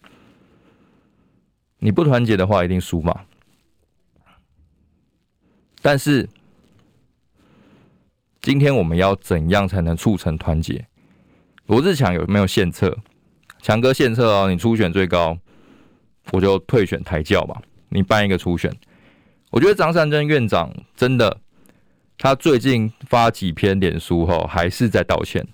[1.79, 3.21] 你不团结的话，一定输嘛。
[5.81, 6.27] 但是
[8.41, 10.87] 今天我们要怎样才能促成团结？
[11.67, 12.95] 罗志强有没有献策？
[13.61, 15.37] 强哥献策哦，你初选最高，
[16.31, 17.61] 我就退选台教吧。
[17.89, 18.71] 你办一个初选，
[19.49, 21.39] 我觉得张善政院长真的，
[22.17, 25.45] 他最近发几篇脸书后，还是在道歉。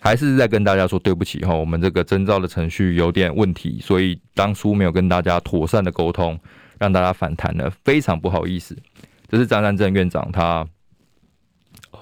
[0.00, 6.38] 还是在跟大家说对不起哈，我们这个征召的程序有点问题，所以当初没有跟大家妥善的沟通，
[6.78, 8.78] 让大家反弹了，非常不好意思。
[9.26, 10.64] 这是张善政院长他，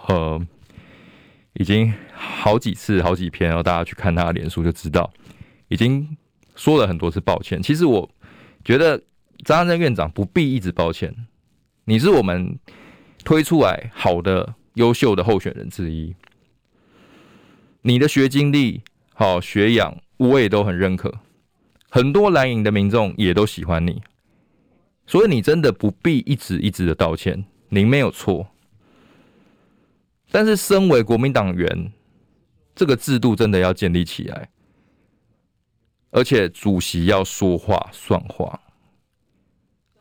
[0.08, 0.46] 呃，
[1.54, 5.10] 已经好几次好几篇，然后大家去看他的脸书就知道，
[5.68, 6.06] 已经
[6.54, 7.62] 说了很多次抱歉。
[7.62, 8.08] 其实我
[8.62, 8.98] 觉得
[9.46, 11.16] 张善政院长不必一直抱歉，
[11.88, 12.58] 你是我们
[13.24, 16.16] 推出来好的优秀的候选人之一。
[17.82, 18.82] 你的学经历、
[19.14, 21.20] 好学养，我也都很认可。
[21.88, 24.02] 很多蓝营的民众也都喜欢你，
[25.06, 28.48] 所以你真的不必一直一直的道歉，您没有错。
[30.32, 31.92] 但是，身为国民党员，
[32.74, 34.50] 这个制度真的要建立起来，
[36.10, 38.60] 而且主席要说话算话。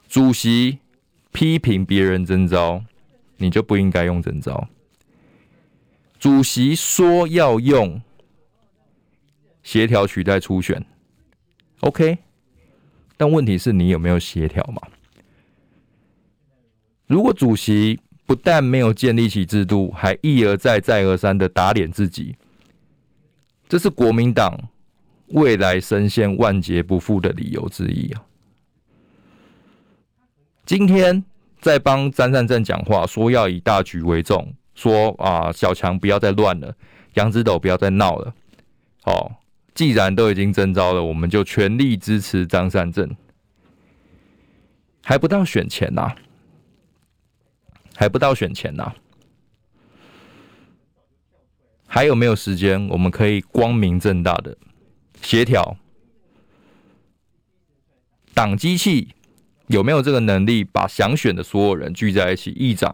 [0.07, 0.79] 主席
[1.35, 2.81] 批评别人征召，
[3.35, 4.69] 你就不应该用征召。
[6.17, 8.01] 主席说要用
[9.61, 10.83] 协调取代初选
[11.81, 12.19] ，OK，
[13.17, 14.81] 但问题是你有没有协调嘛？
[17.05, 22.37] 如果主席不但没有建立起制度，还一而再、再而三的打脸自己，
[23.67, 24.57] 这是国民党
[25.27, 28.23] 未来深陷万劫不复的理由之一啊！
[30.65, 31.23] 今天
[31.61, 34.53] 在帮张善政讲话，说要以大局为重。
[34.73, 36.75] 说啊，小强不要再乱了，
[37.13, 38.33] 杨子斗不要再闹了。
[39.03, 39.31] 哦，
[39.73, 43.15] 既然都已经征召了，我们就全力支持张善政。
[45.01, 46.13] 还不到选前呐、
[47.95, 48.91] 还不到选前呐、
[51.87, 52.87] 还有没有时间？
[52.89, 54.57] 我们可以光明正大的
[55.21, 55.77] 协调
[58.33, 59.14] 党机器，
[59.67, 62.51] 有没有这个能力把想选的所有人聚在一起？
[62.51, 62.93] 议长、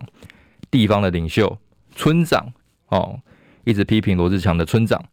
[0.69, 1.57] 地方的领袖。
[1.93, 2.53] 村长
[2.87, 3.19] 哦，
[3.65, 5.03] 一直批评罗志强的村长，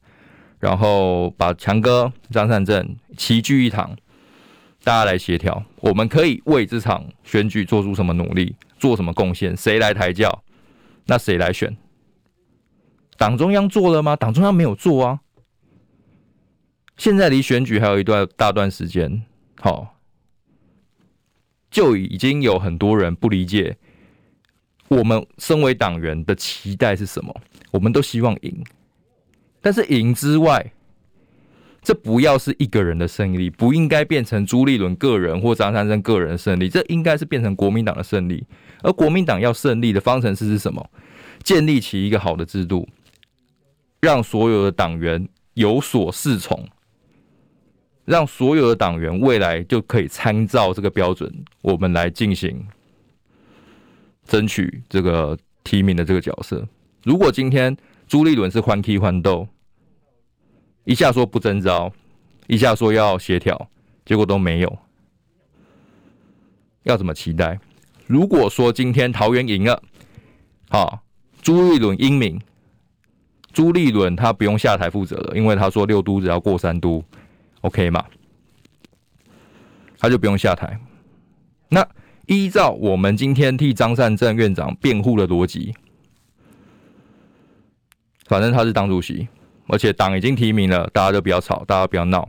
[0.61, 3.97] 然后把强哥张善政齐聚一堂，
[4.85, 9.57] 大家来协调，我们可以为这场选举做出什么努力，做什么贡献？
[9.57, 10.45] 谁来抬轿？
[11.07, 11.77] 那谁来选？
[13.17, 14.15] 党中央做了吗？
[14.15, 15.21] 党中央没有做啊。
[16.97, 19.25] 现在离选举还有一段大段时间，
[19.61, 19.98] 好，
[21.71, 23.77] 就已经有很多人不理解。
[24.89, 27.35] 我们身为党员的期待是什么？
[27.71, 28.65] 我们都希望赢，
[29.61, 30.73] 但是赢之外，
[31.83, 38.47] 这不要是一个人的胜利，不应该变成朱立伦个人或张善政个人的胜利，这应该是变成国民党的胜利。
[38.83, 40.91] 而国民党要胜利的方程式是什么？
[41.43, 42.89] 建立起一个好的制度，
[44.01, 46.67] 让所有的党员有所适从，
[48.09, 51.31] 让所有的党员未来就可以参照这个标准，
[51.61, 52.67] 我们来进行。
[54.25, 56.67] 争取这个提名的这个角色。
[57.05, 59.47] 如果今天朱立伦是欢 key 欢斗，
[60.85, 61.93] 一下说不征召，
[62.47, 63.69] 一下说要协调，
[64.07, 64.79] 结果都没有，
[66.85, 67.61] 要怎么期待？
[68.07, 69.83] 如果说今天桃园赢了，
[70.71, 71.03] 好，
[71.43, 72.41] 朱立伦英明，
[73.53, 77.05] 朱立伦他不用下台负责了，因为他说六都只要过三都
[77.63, 78.05] ，OK 嘛，
[79.99, 80.81] 他就不用下台。
[81.69, 81.87] 那
[82.27, 85.75] 依照我们今天替张善政院长辩护的逻辑，
[88.27, 89.29] 反正他是党主席，
[89.67, 92.29] 而且党已经提名了，大家就不要吵，大家不要闹。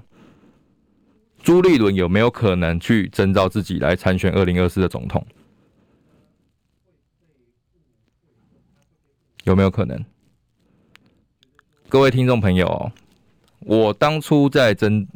[1.41, 5.25] 朱立伦有没有可能去征召自己来参选二零二四的总统？
[9.45, 10.03] 有没有可能？
[11.87, 12.91] 各位听众朋友，
[13.59, 15.07] 我当初在征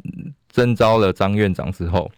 [0.50, 2.10] 征召了张院长之后，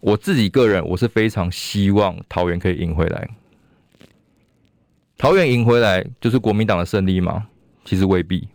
[0.00, 3.28] 我自己个人我是非常希望桃园可以赢回来。
[5.16, 7.46] 桃园赢回来就是国民党的胜利吗？
[7.84, 8.48] 其实未必，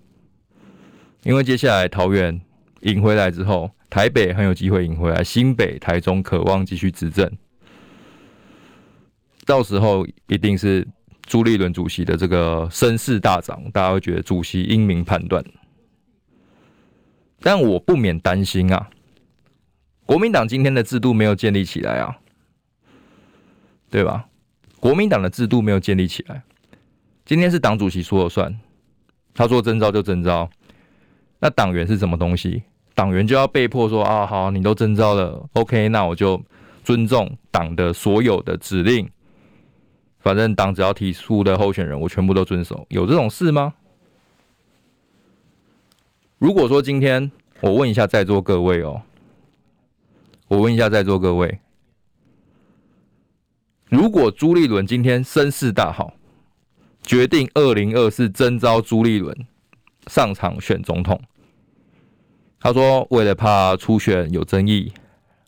[1.24, 2.39] 因为接下来桃园
[2.82, 3.72] 赢回来之后。
[3.89, 7.32] 台北很有机会赢回来，新北、台中渴望继续执政，
[9.45, 10.86] 到时候一定是
[11.26, 15.41] 朱立伦主席的这个声势大涨，大家会觉得主席英明判断。
[17.40, 18.90] 但我不免担心啊，
[20.06, 22.18] 国民党今天的制度没有建立起来啊，
[23.90, 24.28] 对吧？
[24.80, 26.44] 国民党的制度没有建立起来，
[27.26, 28.60] 今天是党主席说了算，
[29.34, 30.50] 他说征召就征召，
[31.40, 32.64] 那党员是什么东西？
[32.94, 36.44] 党员就要被迫说啊，好，你都征召了，OK，那我就
[36.84, 39.08] 尊重党的所有的指令。
[40.20, 42.86] 反正党只要提出的候选人，我全部都遵守。
[42.90, 43.74] 有这种事吗？
[46.38, 47.32] 如果说今天
[47.62, 49.02] 我问一下在座各位哦，
[50.48, 51.60] 我问一下在座各位，
[53.90, 56.14] 如果朱立伦今天声势大好，
[57.02, 59.36] 决定二零二四征召朱立伦
[60.06, 61.20] 上场选总统。
[62.60, 64.92] 他说：“为了怕初选有争议，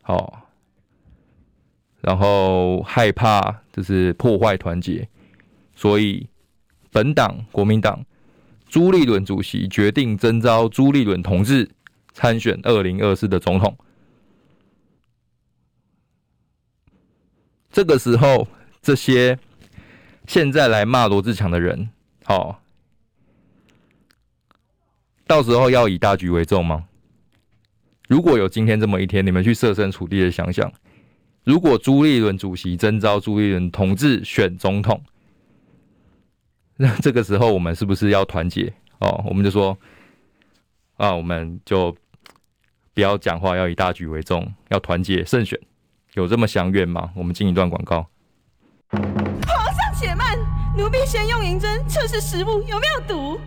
[0.01, 0.49] 好，
[2.01, 5.07] 然后害怕就是破坏团结，
[5.75, 6.27] 所以
[6.91, 8.03] 本党国民党
[8.69, 11.67] 朱立伦主席决定征召朱立伦同志
[12.13, 13.75] 参选二零二四的总统。
[17.71, 18.47] 这个时候，
[18.81, 19.37] 这些
[20.27, 21.89] 现在来骂罗志强的人，
[22.23, 22.61] 好，
[25.25, 26.85] 到时候要以大局为重吗？”
[28.07, 30.71] 如果有今天这么一天，你们去设身处地的想想，
[31.43, 35.03] 如果朱立伦主席征召朱立伦同志选总统，
[36.81, 38.73] 那这个时候我们是不是要团结？
[38.99, 39.77] 哦，我们就说
[40.95, 41.93] 啊，我们就
[42.93, 45.59] 不要讲话，要以大局为重，要团结胜选，
[46.13, 47.09] 有这么祥远吗？
[47.17, 48.07] 我们进一段广告。
[48.91, 50.39] 皇上且慢，
[50.77, 53.37] 奴婢先用银针测试食物有没有毒。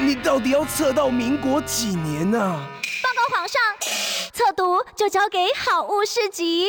[0.00, 2.40] 你到底要测到民国几年呢？
[2.40, 2.70] 啊？
[3.02, 3.60] 报告皇上，
[4.32, 6.68] 测毒就交给好物市集。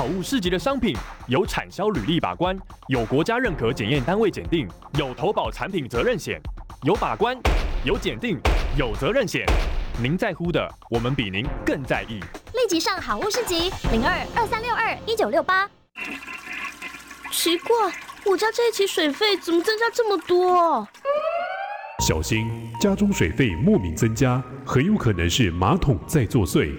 [0.00, 0.96] 好物市集的商品
[1.26, 6.40] 有产销履历把关，有国家认可检验单位检定，有投保产品责任险，
[6.84, 7.36] 有把关，
[7.84, 8.38] 有检定，
[8.78, 9.44] 有责任险。
[10.02, 12.18] 您在乎的，我们比您更在意。
[12.54, 15.68] 立即上好物市集零二二三六二一九六八。
[17.30, 17.76] 奇怪，
[18.24, 20.88] 我家这一期水费怎么增加这么多？
[21.98, 22.48] 小心，
[22.80, 26.72] 家中水费莫名增加，很有可能是马桶在作祟。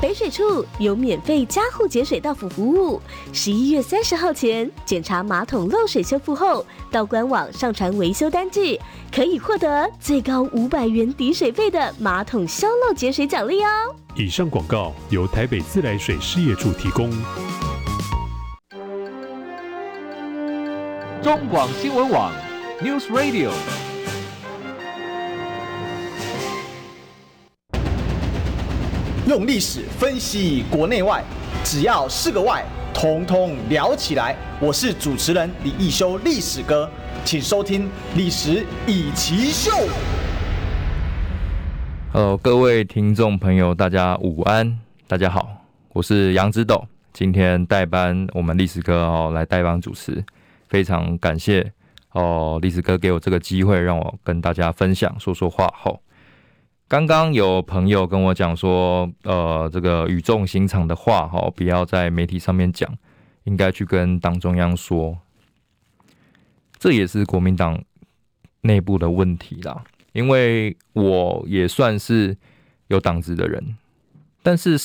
[0.00, 2.98] 北水处有免费加户节水到府服务，
[3.34, 8.80] 十一月三十号前检查马桶漏水修复后，到官网上传维修单据，
[9.14, 13.68] 可以获得最高五百元抵水费的马桶消漏节水奖励哦。
[14.16, 17.10] 以上广告由台北自来水事业处提供。
[21.22, 22.32] 中广新闻网
[22.82, 23.50] ，News Radio。
[29.30, 31.22] 用历史分析国内外，
[31.62, 34.34] 只要是个“外”，统统聊起来。
[34.58, 36.90] 我是主持人李易修，历史哥，
[37.24, 37.84] 请收听
[38.16, 39.70] 《历史易起秀》。
[42.12, 45.48] Hello，各位听众朋友，大家午安，大家好，
[45.92, 50.24] 我是杨子斗，今天代班我们历史哥哦来代班主持，
[50.68, 51.72] 非常感谢
[52.14, 56.00] 哦，历史哥给我这个机会，让我跟大家分享说说话后。
[56.90, 62.92] 刚刚有朋友跟我讲说，呃，这个语重心长的话，哈，不要在媒体上面讲，
[63.44, 65.16] 应该去跟党中央说。
[66.80, 67.80] 这也是国民党
[68.62, 72.36] 内部的问题啦，因为我也算是
[72.88, 73.76] 有党职的人，
[74.42, 74.76] 但是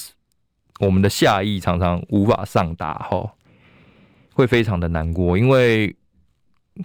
[0.81, 3.33] 我们的下意常常无法上达，哈，
[4.35, 5.95] 会非常的难过，因为。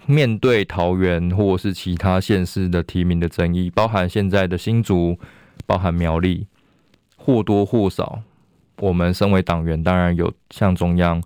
[0.05, 5.19] 面对桃园或是其他县市的提名的争议，包含现在的新竹，
[5.65, 6.47] 包含苗栗，
[7.17, 8.23] 或多或少，
[8.77, 11.21] 我们身为党员，当然有向中央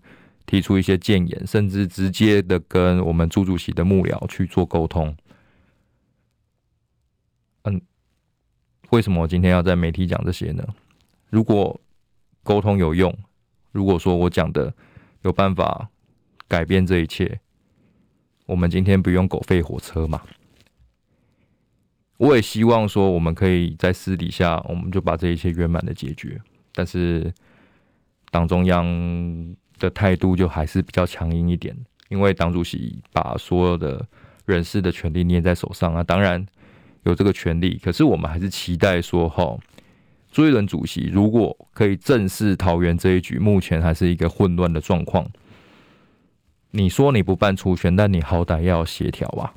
[0.48, 5.16] 提出一些建言，甚至直接的跟我们朱主席的幕僚去做沟通。
[7.64, 7.80] 嗯，
[8.90, 10.68] 为什么我今天要在媒体讲这些呢？
[11.30, 11.80] 如果
[12.44, 13.16] 沟通有用，
[13.72, 14.74] 如果说我讲的
[15.22, 15.90] 有办法
[16.48, 17.40] 改变这一切，
[18.46, 20.22] 我们今天不用狗吠火车嘛？
[22.18, 26.40] 我也希望说，我们可以在私底下，我们就把这一切圆满的解决。
[26.74, 27.34] 但是
[28.32, 28.86] 党中央
[29.80, 31.76] 的态度就还是比较强硬一点，
[32.10, 34.06] 因为党主席把所有的
[34.46, 36.46] 人事的权利捏在手上啊，当然
[37.04, 39.58] 有这个权利，可是我们还是期待说，哈，
[40.32, 45.28] 朱一伦主席如果可以正视桃园这一局，目前还是一个混乱的状况。
[46.76, 49.54] 你说你不办初选，但你好歹要协调吧。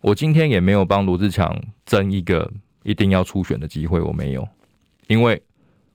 [0.00, 2.48] 我今天也没有帮罗志强争一个
[2.84, 4.48] 一定要初选的机会，我没有，
[5.08, 5.42] 因为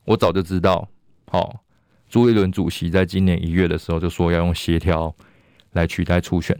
[0.03, 0.85] 我早就知道，
[1.31, 1.63] 好，
[2.09, 5.15] 朱一伦主席在今年一月的时候就说要用协调
[5.71, 6.59] 来取代初选，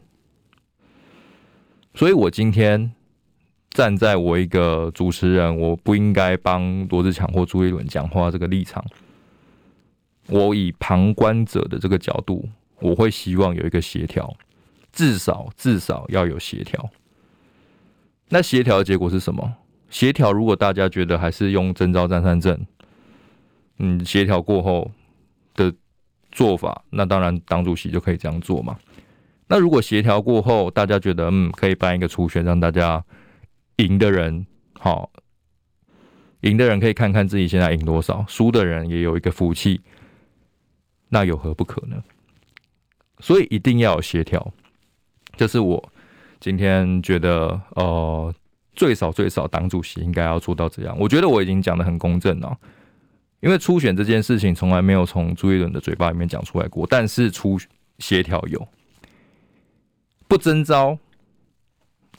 [1.93, 2.89] 所以我今天
[3.71, 8.81] 站在我一个主持人，我不应该帮罗志强或朱一伦讲话这个立场。
[10.27, 12.47] 我以旁观者的这个角度，
[12.79, 14.35] 我会希望有一个协调，
[14.91, 16.89] 至少至少要有协调。
[18.29, 19.55] 那协调的结果是什么？
[19.89, 22.65] 协调如果大家觉得还是用征召张善政，
[23.77, 24.91] 嗯，协调过后
[25.53, 25.73] 的
[26.31, 28.75] 做法，那当然党主席就可以这样做嘛。
[29.47, 33.05] 那如果协调过后，大家觉得嗯可以办一个初选，让大家
[33.77, 35.11] 赢的人好，
[36.41, 39.79] 赢的人可以看看自己现在赢多少，输的人也有一个福气。
[41.15, 42.03] 那有何不可呢？
[43.21, 44.51] 所以一定要有协调，
[45.37, 45.81] 这是我
[46.41, 48.35] 今天觉得，呃，
[48.75, 50.93] 最少最少党主席应该要做到这样。
[50.99, 52.59] 我觉得我已经讲的很公正了，
[53.39, 57.57] 因为初选这件事情从来没有从朱立伦的嘴巴里面讲出来过，但是初
[57.99, 58.67] 协调有，
[60.27, 60.99] 不征召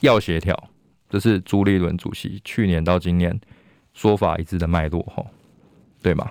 [0.00, 0.70] 要协调，
[1.10, 3.38] 这是朱立伦主席去年到今年
[3.92, 5.22] 说法一致的脉络，哈，
[6.00, 6.30] 对吗？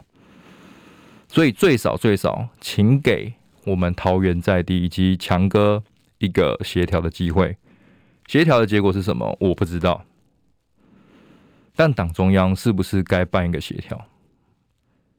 [1.35, 3.33] 所以最少最少，请给
[3.65, 5.83] 我们桃园在地以及强哥
[6.19, 7.57] 一个协调的机会。
[8.25, 9.35] 协调的结果是什么？
[9.41, 10.05] 我不知道。
[11.75, 14.05] 但党中央是不是该办一个协调？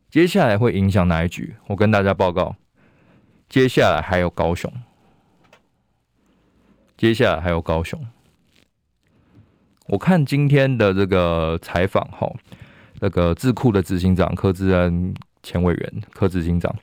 [0.09, 1.55] 接下来会影响哪一局？
[1.67, 2.57] 我跟大家报告，
[3.51, 4.73] 接下来还有高雄，
[6.97, 8.03] 接下来还有高雄。
[9.89, 12.33] 我看今天的这个采访，哈，
[13.01, 15.15] 那个智库的执行长柯志恩。
[15.47, 16.75] 前委员柯执行长，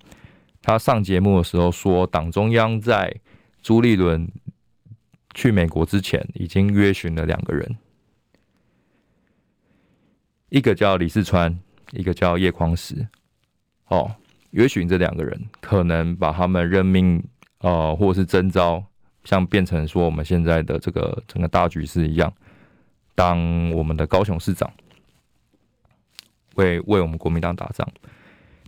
[0.62, 3.14] 他上节目的时候说，党中央在
[3.62, 4.32] 朱立伦
[5.34, 7.78] 去美国之前，已经约询了两个人，
[10.48, 11.60] 一个叫李世川，
[11.92, 13.06] 一个叫叶匡时。
[13.88, 14.16] 哦，
[14.52, 17.22] 约询这两个人，可能把他们任命，
[17.60, 18.84] 呃，或是征召，
[19.26, 22.34] 像变成说我们现在的这个整个大局势一样，
[23.14, 24.72] 当我们的高雄市长，
[26.56, 27.88] 为为我们国民党打仗。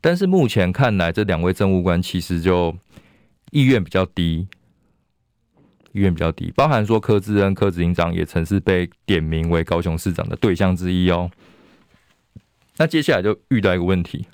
[0.06, 2.78] 但是目前看来，这两位政务官其实就
[3.50, 4.48] 意愿比较低，
[5.94, 11.32] 意愿比较低，包含说柯志恩、柯执行长也曾是被点名为高雄市长的对象之一哦。
[12.78, 14.28] 那接下来就遇到一个问题：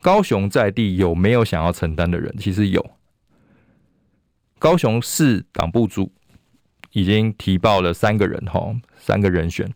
[0.00, 2.32] 高雄在地有没有想要承担的人？
[2.38, 2.92] 其实有，
[4.60, 6.12] 高雄市党部主
[6.92, 9.68] 已经提报了三个人哈，三个人选。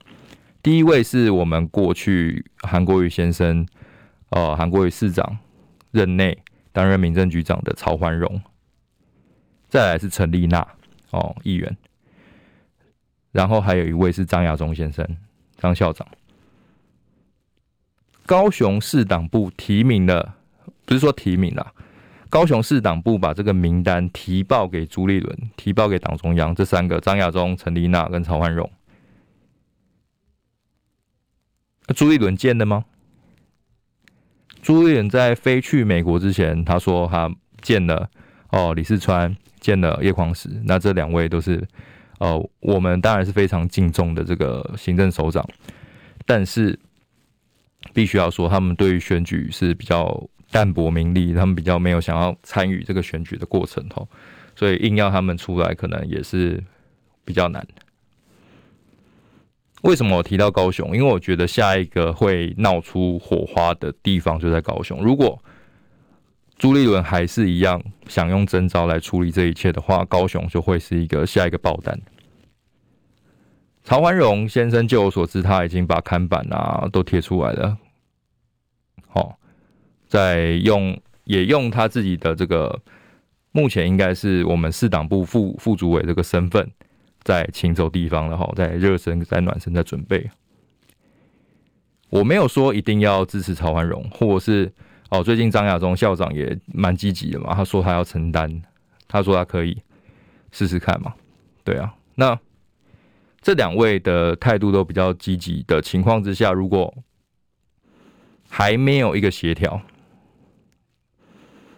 [0.63, 3.67] 第一位是我们过去韩国瑜先生。
[4.31, 5.39] 呃，韩国瑜市长
[5.91, 6.37] 任内
[6.73, 8.41] 担任民政局长的曹环荣，
[9.69, 10.67] 再来是陈丽娜
[11.11, 11.77] 哦，议员，
[13.33, 15.05] 然后还有一位是张亚中先生，
[15.57, 16.07] 张校长。
[18.25, 20.37] 高雄市党部提名了，
[20.85, 21.75] 不是说提名了，
[22.29, 28.71] 高雄市党部把这个名单提报给朱立伦，提报给党中央，这三个张亚中、陈丽娜跟曹环荣，
[31.97, 32.85] 朱立伦见的吗？
[34.63, 37.31] 朱立伦在飞去美国之前，他说他
[37.63, 38.09] 见了
[38.51, 41.67] 哦李四川，见了叶匡时，那这两位都是
[42.19, 45.47] 呃我们当然是非常敬重的这个行政首长，
[46.27, 46.79] 但是
[47.95, 54.07] 必须要说他们对于选举是比较淡泊名利，他们比较没有想要参与这个选举的过程哈，
[54.55, 56.63] 所以硬要他们出来，可能也是
[57.25, 57.67] 比较难。
[59.83, 60.95] 为什么我提到高雄？
[60.95, 65.03] 因为我觉得下一个会闹出火花的地方就在高雄。
[65.03, 65.43] 如果
[66.59, 71.99] 朱立伦还是一样想用征召来处理这一切的话，高雄就会是一个下一个爆弹。
[73.83, 77.79] 曹环荣先生，据我所知，他已经把看板啊都贴出来了，
[79.09, 79.39] 好
[80.07, 82.79] 在用也用他自己的这个，
[83.53, 86.71] 目前应该是我们市党部副副主委这个身份，
[87.23, 90.31] 在勤走地方了哈，在热身、在暖身、在准备。
[92.09, 94.73] 我没有说一定要支持曹焕荣，或者是
[95.11, 98.63] 哦，最近张亚中校长也蛮积极的嘛，他说他要承担，
[99.07, 99.81] 他说他可以
[100.51, 101.15] 试试看嘛，
[101.63, 102.39] 对啊，那
[103.41, 106.93] 这两位的态度都比较积极的情况之下，如果
[108.49, 109.81] 还没有一个协调，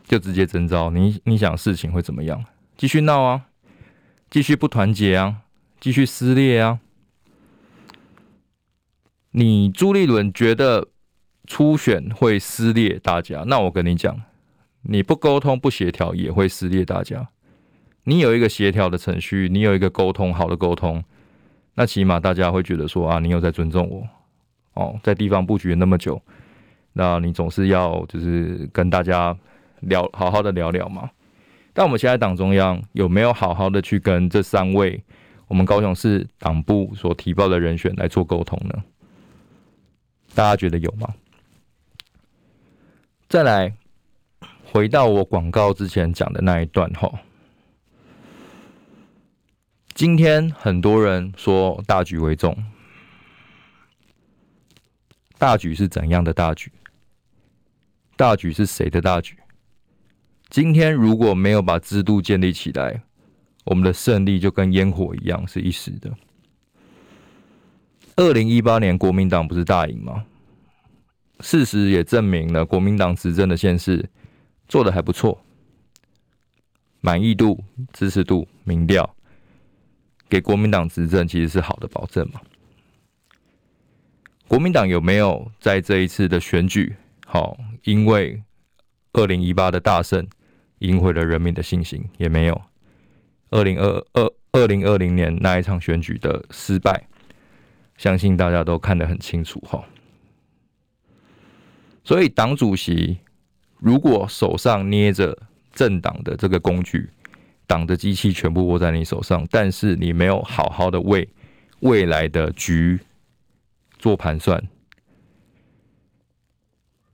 [0.07, 2.43] 就直接征召，你你想事情会怎么样？
[2.77, 3.47] 继续闹啊，
[4.33, 5.43] 继续不团结啊，
[5.79, 6.81] 继续撕裂啊。
[9.33, 10.89] 你朱立伦觉得
[11.47, 14.23] 初选会撕裂大家，那我跟你讲，
[14.85, 17.29] 你不沟通不协调也会撕裂大家。
[18.05, 21.05] 你有一个协调的程序，你有一个沟通好的沟通，
[21.75, 24.09] 那起码大家会觉得说啊，你有在尊重我
[24.83, 26.19] 哦，在地方布局那么久，
[26.95, 29.37] 那你总是要就是跟大家
[29.81, 31.11] 聊好好的聊聊嘛。
[31.73, 35.03] 但我们现在党中央有没有好好的去跟这三位
[35.49, 38.83] 我们高雄市党部所提报的人选来做沟通呢？
[40.35, 41.15] 大家觉得有吗？
[43.29, 43.75] 再来
[44.65, 47.11] 回到我广告之前讲的那一段哈。
[49.95, 52.57] 今天很多人说大局为重，
[55.37, 56.73] 大局是怎样的大局？
[58.17, 59.37] 大局是谁的大局？
[60.53, 63.03] 今天如果没有把制度建立起来，
[63.65, 66.13] 我们的胜利就跟烟火一样，是一时的。
[68.17, 70.27] 二零一八年国民党不是大赢吗？
[71.41, 74.07] 事实也证明了国民党执政的县市
[74.69, 75.43] 做得还不错，
[77.01, 79.17] 满意度、支持度、民调
[80.29, 82.39] 给国民党执政其实是好的保证嘛。
[84.47, 86.95] 国民党有没有在这一次的选举，
[87.25, 88.43] 好，因为
[89.15, 90.29] 二零一八的大胜
[90.83, 92.05] 赢回了人民的信心？
[92.19, 92.63] 也没有。
[93.51, 97.03] 二零二二二零二零年那一场选举的失败。
[97.99, 99.85] 相信大家都看得很清楚哈，
[102.03, 103.17] 所以党主席
[103.79, 105.39] 如果手上捏着
[105.73, 107.09] 政党的这个工具，
[107.65, 111.29] 党的机器全部握在你手上，但是你没有好好的为
[111.81, 112.99] 未来的局
[113.99, 114.61] 做盘算，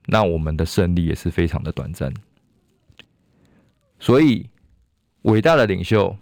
[0.07, 2.11] 那我们的胜利也是非常的短暂。
[4.01, 4.49] 所以，
[5.23, 6.17] 伟大的领袖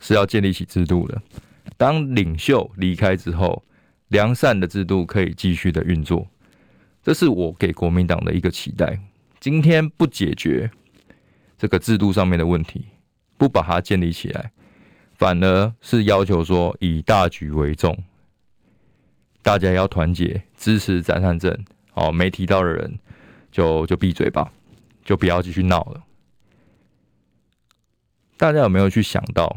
[0.00, 1.20] 是要建立起制度的。
[1.76, 3.64] 当领袖离开之后，
[4.08, 6.28] 良善的制度可以继续的运作，
[7.02, 9.00] 这是我给国民党的一个期待。
[9.40, 10.70] 今天不解决
[11.58, 12.84] 这个制度上面的问题，
[13.36, 14.52] 不把它建立起来，
[15.16, 17.96] 反而是要求说以大局为重，
[19.42, 21.64] 大家要团结支持张善政。
[21.94, 22.98] 哦，没提到的人
[23.50, 24.52] 就就闭嘴吧，
[25.04, 26.02] 就不要继续闹了。
[28.36, 29.56] 大家有没有去想到？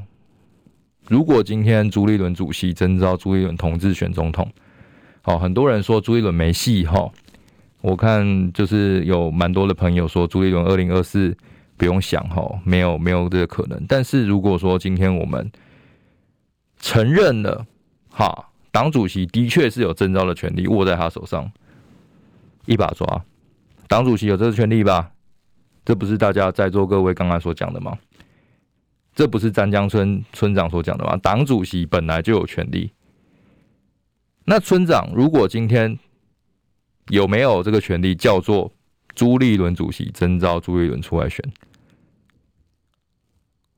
[1.08, 4.52] 如果今天朱立伦主席征召朱立伦同志选总统，
[5.22, 7.10] 好，很多人说朱立伦没戏哈。
[7.82, 11.36] 我看就是有蛮多的朋友说朱立伦二零二四
[11.78, 13.82] 不用想哈，没有没有这个可能。
[13.88, 15.50] 但是如果说今天我们
[16.80, 17.66] 承认了
[18.10, 21.50] 哈，党主席的确是有征召的权利握在他手上，
[22.66, 23.24] 一把抓，
[23.88, 25.12] 党主席有这个权利吧？
[25.86, 27.98] 这不是大家在座各位刚刚所讲的吗？
[29.18, 31.18] 这不是詹江村村长所讲的吗？
[31.18, 32.94] 党主席本来就有权利。
[34.46, 35.98] 那村长如果今天
[37.10, 38.72] 有没有这个权利，叫做
[39.16, 41.44] 朱立伦主席征召朱立伦出来选，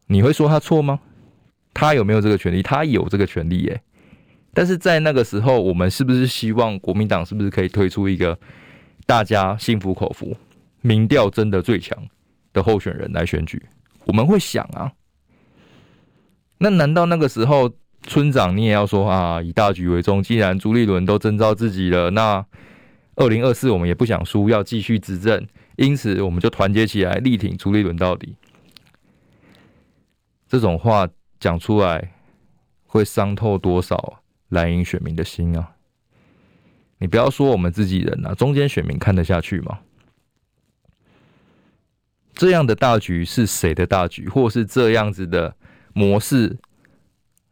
[0.07, 0.99] 你会说他错吗？
[1.73, 2.61] 他有没有这个权利？
[2.61, 3.81] 他有这个权利耶。
[4.53, 8.37] 但是在那个时候，我们是不是希望国民党是不是可以推出一个
[9.05, 10.35] 大家心服口服、
[10.81, 11.97] 民调真的最强
[12.51, 13.65] 的候选人来选举？
[14.03, 14.91] 我们会想啊。
[16.59, 17.71] 那难道那个时候
[18.03, 20.21] 村长你也要说啊，以大局为重？
[20.21, 22.45] 既然朱立伦都征召自己了，那
[23.15, 25.47] 二零二四我们也不想输，要继续执政，
[25.77, 28.35] 因此我们就团结起来，力挺朱立伦到底。
[30.47, 31.07] 这种话
[31.39, 32.13] 讲出来，
[32.85, 35.75] 会伤透多少蓝营选民的心啊？
[36.97, 39.79] 你不要说我们自己人啊，中间选民看得下去吗？
[42.33, 45.55] 这样的大局是谁的大局，或是这样子的？
[45.99, 46.57] 模式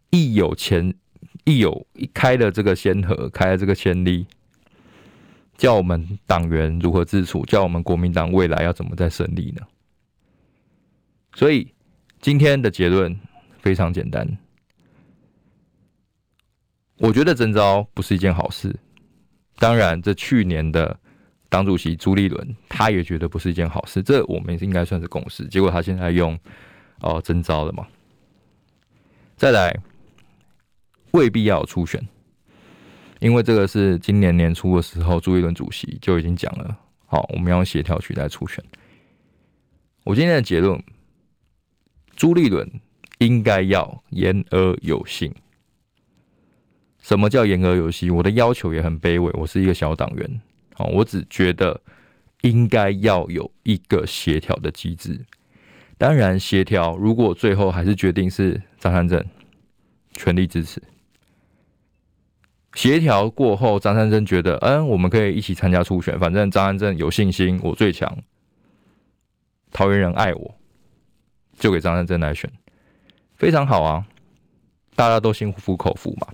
[0.09, 0.95] 一有前，
[1.43, 4.25] 一有一开了这个先河，开了这个先例，
[5.57, 9.61] 叫我们党员如何自处，叫我们国民党未来要怎么再胜利呢？
[11.33, 11.67] 所以
[12.21, 13.13] 今天的结论
[13.59, 14.25] 非常简单，
[16.99, 18.73] 我觉得征召不是一件好事。
[19.59, 20.97] 当然，这去年的
[21.49, 25.45] 党主席朱立伦他也觉得不是一件好事，这我们应该算是共识。
[25.49, 26.39] 结果他现在用
[27.01, 27.85] 哦征召了嘛，
[29.38, 29.71] 再来
[31.11, 32.05] 未必要有初选，
[33.19, 36.75] 因为这个是今年年初的时候朱立伦主席就已经讲了，
[37.05, 38.63] 好，我们要协调取代初选。
[40.03, 40.83] 我今天的结论，
[42.15, 42.67] 朱立伦
[43.19, 45.31] 应该要言而有信。
[46.99, 48.13] 什么叫言而有信？
[48.13, 50.41] 我的要求也很卑微，我是一个小党员。
[50.77, 51.79] 哦，我只觉得
[52.41, 55.23] 应该要有一个协调的机制。
[55.97, 59.23] 当然，协调如果最后还是决定是张善政，
[60.13, 60.81] 全力支持。
[62.75, 68.15] 协调过后，张善政觉得，嗯，我们可以一起参加初选，反正张善政有信心，我最强，
[69.71, 70.55] 桃园人爱我，
[71.57, 72.47] 就给张善政来选，
[73.33, 74.05] 非常好啊，
[74.95, 76.27] 大家都心服口服嘛。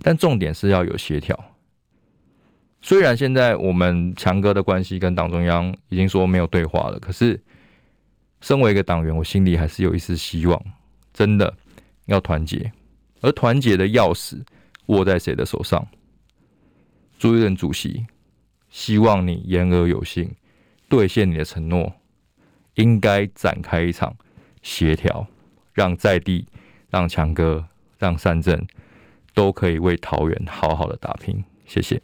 [0.00, 1.36] 但重点是要有协调。
[2.80, 7.42] 虽然现在我们强哥的关系跟党中央已经说没有对话了，可是
[8.40, 10.62] 身为一个党员，我心里还是有一丝希望。
[11.12, 11.52] 真的
[12.06, 12.70] 要团结，
[13.20, 14.40] 而团结的钥匙
[14.86, 15.84] 握在谁的手上？
[17.18, 18.06] 朱一任主席，
[18.70, 20.30] 希望你言而有信，
[20.88, 21.92] 兑现你的承诺，
[22.74, 24.16] 应该展开一场
[24.62, 25.26] 协调，
[25.72, 26.46] 让在地、
[26.88, 27.66] 让强哥、
[27.98, 28.64] 让善政
[29.34, 31.42] 都可以为桃园好好的打拼。
[31.66, 32.00] 谢谢。